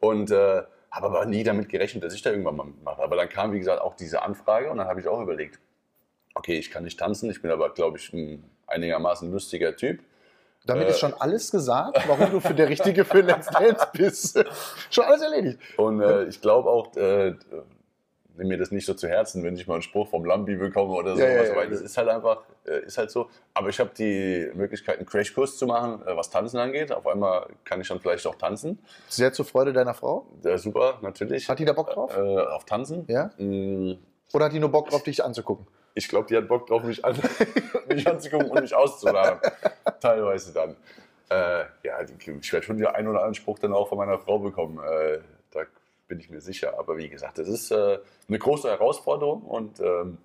[0.00, 3.00] Und äh, habe aber nie damit gerechnet, dass ich da irgendwann mal mitmache.
[3.02, 5.60] Aber dann kam, wie gesagt, auch diese Anfrage und dann habe ich auch überlegt,
[6.34, 10.00] okay, ich kann nicht tanzen, ich bin aber, glaube ich, ein einigermaßen lustiger Typ.
[10.66, 10.90] Damit Äh.
[10.90, 14.44] ist schon alles gesagt, warum du für der Richtige für Let's Dance bist.
[14.90, 15.58] schon alles erledigt.
[15.76, 17.34] Und äh, ich glaube auch, äh,
[18.36, 20.94] nimm mir das nicht so zu Herzen, wenn ich mal einen Spruch vom Lambi bekomme
[20.94, 21.22] oder so.
[21.22, 21.54] Ja, ja, ja.
[21.56, 23.28] weil das ist halt einfach, äh, ist halt so.
[23.52, 26.90] Aber ich habe die Möglichkeit, einen Crashkurs zu machen, äh, was Tanzen angeht.
[26.92, 28.78] Auf einmal kann ich dann vielleicht auch tanzen.
[29.08, 30.26] Sehr zur Freude deiner Frau.
[30.42, 31.48] Äh, super, natürlich.
[31.48, 32.16] Hat die da Bock drauf?
[32.16, 33.04] Äh, auf Tanzen?
[33.08, 33.30] Ja?
[33.38, 33.98] Mm,
[34.32, 35.66] Oder hat die nur Bock drauf, dich anzugucken?
[35.94, 37.16] Ich glaube, die hat Bock drauf, mich, an,
[37.88, 39.40] mich anzugucken und mich auszuladen.
[40.00, 40.76] Teilweise dann.
[41.30, 44.38] Äh, ja, ich werde schon den einen oder anderen Spruch dann auch von meiner Frau
[44.38, 44.78] bekommen.
[44.78, 45.20] Äh,
[45.52, 45.60] da
[46.08, 46.78] bin ich mir sicher.
[46.78, 49.42] Aber wie gesagt, das ist äh, eine große Herausforderung.
[49.42, 50.18] Und ähm,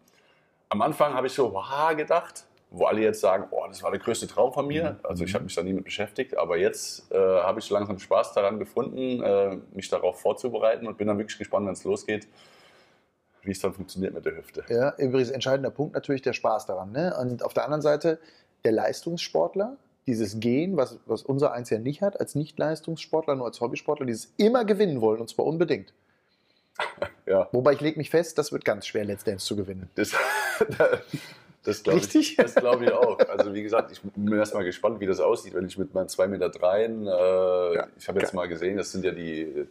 [0.69, 3.99] am Anfang habe ich so, wow, gedacht, wo alle jetzt sagen, oh, das war der
[3.99, 4.91] größte Traum von mir.
[4.91, 4.99] Mhm.
[5.03, 6.35] Also ich habe mich da nie mit beschäftigt.
[6.35, 11.07] Aber jetzt äh, habe ich langsam Spaß daran gefunden, äh, mich darauf vorzubereiten und bin
[11.07, 12.27] dann wirklich gespannt, wenn es losgeht
[13.43, 14.63] wie es dann funktioniert mit der Hüfte.
[14.69, 16.91] Ja, übrigens entscheidender Punkt natürlich der Spaß daran.
[16.91, 17.15] Ne?
[17.19, 18.19] Und auf der anderen Seite
[18.63, 19.77] der Leistungssportler,
[20.07, 24.33] dieses Gehen, was, was unser Eins ja nicht hat, als Nicht-Leistungssportler, nur als Hobbysportler, dieses
[24.37, 25.93] immer gewinnen wollen und zwar unbedingt.
[27.25, 27.47] ja.
[27.51, 29.89] Wobei ich lege mich fest, das wird ganz schwer, Let's Dance zu gewinnen.
[29.95, 30.11] Das,
[31.63, 33.19] das glaube ich, glaub ich auch.
[33.29, 36.27] Also wie gesagt, ich bin erstmal gespannt, wie das aussieht, wenn ich mit meinen 2,3
[36.27, 37.87] Meter, dreien, äh, ja.
[37.97, 39.67] ich habe jetzt mal gesehen, das sind ja die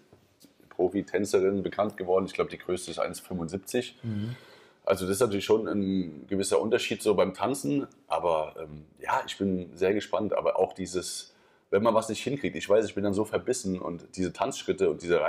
[0.78, 2.26] Profi-Tänzerin bekannt geworden.
[2.26, 3.94] Ich glaube, die größte ist 1,75.
[4.04, 4.36] Mhm.
[4.84, 7.88] Also das ist natürlich schon ein gewisser Unterschied so beim Tanzen.
[8.06, 10.32] Aber ähm, ja, ich bin sehr gespannt.
[10.32, 11.34] Aber auch dieses,
[11.70, 14.88] wenn man was nicht hinkriegt, ich weiß, ich bin dann so verbissen und diese Tanzschritte
[14.88, 15.20] und diese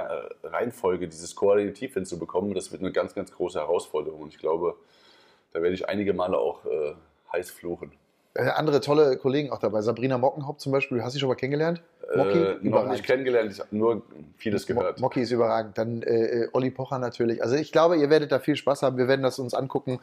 [0.44, 4.22] Reihenfolge, dieses Koordinativ hinzubekommen, das wird eine ganz, ganz große Herausforderung.
[4.22, 4.76] Und ich glaube,
[5.52, 6.94] da werde ich einige Male auch äh,
[7.34, 7.92] heiß fluchen.
[8.36, 9.82] Äh, andere tolle Kollegen auch dabei.
[9.82, 11.82] Sabrina Mockenhaupt zum Beispiel, hast du schon mal kennengelernt?
[12.16, 14.02] Mocky, äh, noch nicht kennengelernt, ich habe nur
[14.38, 15.00] vieles gehört.
[15.00, 15.78] Mocky ist überragend.
[15.78, 17.44] Dann äh, äh, Olli Pocher natürlich.
[17.44, 18.98] Also ich glaube, ihr werdet da viel Spaß haben.
[18.98, 20.00] Wir werden das uns angucken.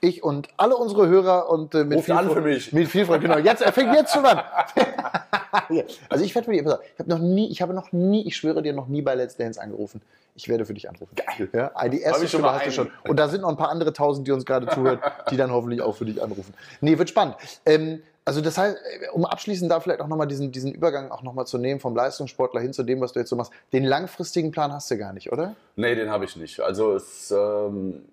[0.00, 2.72] Ich und alle unsere Hörer und äh, mit viel an für mich.
[2.72, 3.20] Mit viel Freude.
[3.20, 3.38] Genau.
[3.38, 4.40] Jetzt, er fängt jetzt schon an.
[6.08, 8.62] also ich werde für dich, ich habe noch nie, ich habe noch nie, ich schwöre
[8.62, 10.00] dir, noch nie bei Let's Dance angerufen.
[10.34, 11.14] Ich werde für dich anrufen.
[11.16, 11.48] Geil.
[11.52, 12.90] Ja, die erste Stimme hast du schon.
[13.06, 15.00] Und da sind noch ein paar andere tausend, die uns gerade zuhören,
[15.30, 16.54] die dann hoffentlich auch für dich anrufen.
[16.80, 17.36] Nee, wird spannend.
[17.66, 18.78] Ähm, also das heißt,
[19.12, 22.60] um abschließend da vielleicht auch nochmal diesen, diesen Übergang auch nochmal zu nehmen vom Leistungssportler
[22.60, 23.50] hin zu dem, was du jetzt so machst.
[23.72, 25.56] Den langfristigen Plan hast du gar nicht, oder?
[25.74, 26.60] Nee, den habe ich nicht.
[26.60, 28.04] Also es, ähm,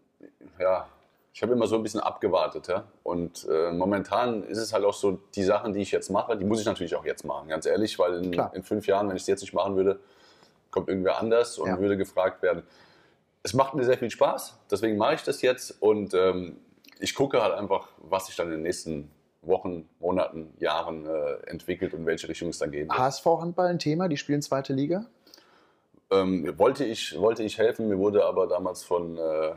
[0.57, 0.87] ja,
[1.31, 2.67] ich habe immer so ein bisschen abgewartet.
[2.67, 2.85] Ja?
[3.03, 6.45] Und äh, momentan ist es halt auch so, die Sachen, die ich jetzt mache, die
[6.45, 9.21] muss ich natürlich auch jetzt machen, ganz ehrlich, weil in, in fünf Jahren, wenn ich
[9.21, 9.99] es jetzt nicht machen würde,
[10.71, 11.79] kommt irgendwer anders und ja.
[11.79, 12.63] würde gefragt werden.
[13.43, 16.57] Es macht mir sehr viel Spaß, deswegen mache ich das jetzt und ähm,
[16.99, 19.11] ich gucke halt einfach, was sich dann in den nächsten
[19.47, 22.97] Wochen, Monaten, Jahren äh, entwickelt und in welche Richtung es dann gehen wird.
[22.97, 25.05] HSV-Handball ein Thema, die spielen zweite Liga?
[26.09, 29.51] Ähm, wollte, ich, wollte ich helfen, mir wurde aber damals von äh,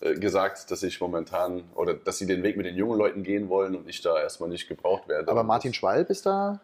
[0.00, 3.48] äh, gesagt, dass ich momentan oder dass sie den Weg mit den jungen Leuten gehen
[3.48, 5.30] wollen und ich da erstmal nicht gebraucht werde.
[5.30, 6.60] Aber Martin Schwalb ist da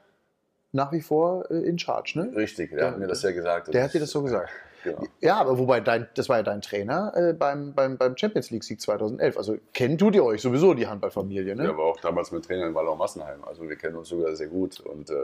[0.72, 2.36] nach wie vor äh, in Charge, ne?
[2.36, 3.72] Richtig, der, der hat mir das ja gesagt.
[3.72, 4.50] Der hat dir das so gesagt.
[4.84, 5.06] Genau.
[5.20, 8.80] Ja, aber wobei, dein, das war ja dein Trainer äh, beim, beim, beim Champions League-Sieg
[8.80, 9.36] 2011.
[9.36, 11.64] Also kennt tut ihr euch sowieso, die Handballfamilie, ne?
[11.64, 13.44] Der war auch damals mit Trainer in Wallau Massenheim.
[13.44, 14.80] Also wir kennen uns sogar sehr gut.
[14.80, 15.14] Und äh,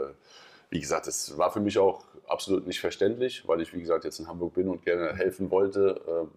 [0.69, 4.19] wie gesagt, es war für mich auch absolut nicht verständlich, weil ich, wie gesagt, jetzt
[4.19, 6.01] in Hamburg bin und gerne helfen wollte.
[6.07, 6.29] Ähm,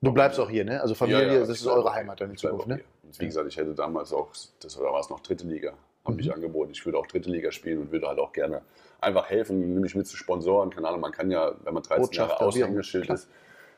[0.00, 0.80] du bleibst auch hier, ne?
[0.80, 2.80] Also Familie, ja, ja, das ist eure Heimat dann in Zukunft, ne?
[3.02, 4.28] Und wie gesagt, ich hätte damals auch,
[4.60, 5.72] das war es noch dritte Liga,
[6.04, 6.16] habe mhm.
[6.16, 6.72] mich angeboten.
[6.72, 8.62] Ich würde auch dritte Liga spielen und würde halt auch gerne
[9.00, 10.70] einfach helfen, nämlich mit zu Sponsoren.
[10.70, 13.28] Keine Ahnung, man kann ja, wenn man 13 Jahre Aushängeschild ist,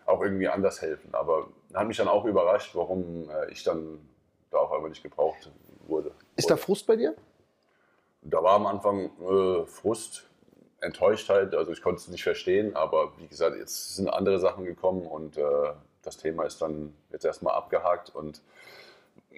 [0.06, 1.14] auch irgendwie anders helfen.
[1.14, 4.00] Aber hat mich dann auch überrascht, warum äh, ich dann
[4.50, 5.50] da auch einfach nicht gebraucht
[5.86, 6.12] wurde.
[6.36, 7.14] Ist da Frust bei dir?
[8.22, 10.28] Da war am Anfang äh, Frust,
[10.80, 15.06] Enttäuschtheit, also ich konnte es nicht verstehen, aber wie gesagt, jetzt sind andere Sachen gekommen
[15.06, 15.42] und äh,
[16.02, 18.42] das Thema ist dann jetzt erstmal abgehakt und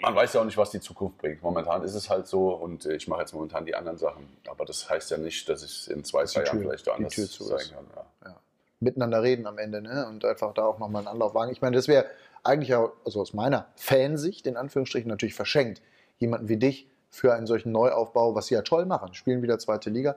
[0.01, 1.43] man weiß ja auch nicht, was die Zukunft bringt.
[1.43, 4.29] Momentan ist es halt so und ich mache jetzt momentan die anderen Sachen.
[4.49, 7.87] Aber das heißt ja nicht, dass ich in zwei, drei Jahren vielleicht anders sein kann.
[7.95, 8.29] Ja.
[8.31, 8.37] Ja.
[8.81, 10.07] Miteinander reden am Ende ne?
[10.09, 11.51] und einfach da auch nochmal einen Anlauf wagen.
[11.53, 12.07] Ich meine, das wäre
[12.45, 15.83] eigentlich auch, also aus meiner Fansicht in Anführungsstrichen natürlich verschenkt,
[16.19, 19.91] jemanden wie dich für einen solchen Neuaufbau, was sie ja toll machen, spielen wieder zweite
[19.91, 20.17] Liga,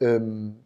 [0.00, 0.64] ähm,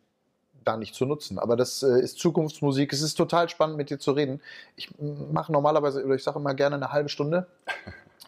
[0.64, 1.38] da nicht zu nutzen.
[1.38, 2.92] Aber das äh, ist Zukunftsmusik.
[2.92, 4.40] Es ist total spannend, mit dir zu reden.
[4.76, 7.46] Ich mache normalerweise, oder ich sage immer gerne eine halbe Stunde.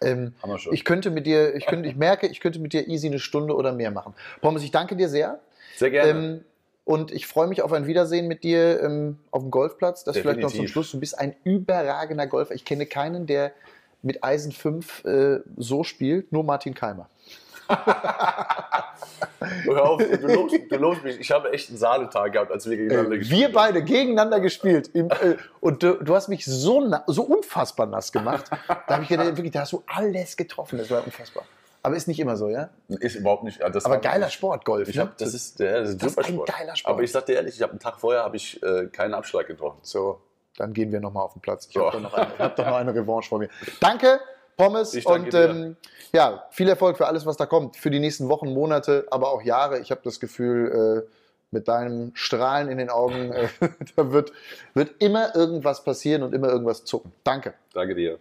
[0.03, 0.35] Ähm,
[0.71, 3.55] ich könnte mit dir, ich, könnte, ich merke, ich könnte mit dir easy eine Stunde
[3.55, 4.15] oder mehr machen.
[4.41, 5.41] Pommes, ich danke dir sehr.
[5.77, 6.11] Sehr gerne.
[6.11, 6.45] Ähm,
[6.85, 10.05] und ich freue mich auf ein Wiedersehen mit dir ähm, auf dem Golfplatz.
[10.05, 10.23] Das Definitiv.
[10.23, 10.91] vielleicht noch zum Schluss.
[10.91, 12.55] Du bist ein überragender Golfer.
[12.55, 13.53] Ich kenne keinen, der
[14.03, 17.09] mit Eisen 5 äh, so spielt, nur Martin Keimer.
[19.65, 21.21] Hör auf, du lobst, du lobst mich.
[21.21, 23.53] Ich habe echt einen Saaletag gehabt, als wir gegeneinander äh, gespielt haben.
[23.53, 24.91] Wir beide gegeneinander gespielt.
[24.95, 28.45] Im, äh, und du, du, hast mich so, so unfassbar nass gemacht.
[28.87, 30.79] Da habe ich gedacht, wirklich, da hast du alles getroffen.
[30.79, 31.45] Das war unfassbar.
[31.83, 32.71] Aber ist nicht immer so, ja?
[32.89, 33.61] Ist überhaupt nicht.
[33.61, 34.89] Das Aber geiler Sport, Golf.
[34.89, 36.95] Ich hab, das ist, der, das ist, das ist ein geiler Sport.
[36.95, 39.47] Aber ich sag dir ehrlich, ich habe einen Tag vorher habe ich äh, keinen Abschlag
[39.47, 39.81] getroffen.
[39.83, 40.23] So,
[40.57, 41.67] dann gehen wir nochmal auf den Platz.
[41.69, 43.51] Ich habe doch, noch eine, hab doch noch eine Revanche vor mir.
[43.81, 44.19] Danke.
[44.57, 45.77] Pommes und ähm,
[46.13, 49.43] ja, viel Erfolg für alles, was da kommt, für die nächsten Wochen, Monate, aber auch
[49.43, 49.81] Jahre.
[49.81, 51.11] Ich habe das Gefühl, äh,
[51.51, 53.49] mit deinem Strahlen in den Augen, äh,
[53.97, 54.33] da wird,
[54.75, 57.13] wird immer irgendwas passieren und immer irgendwas zucken.
[57.25, 57.55] Danke.
[57.73, 58.19] Danke dir.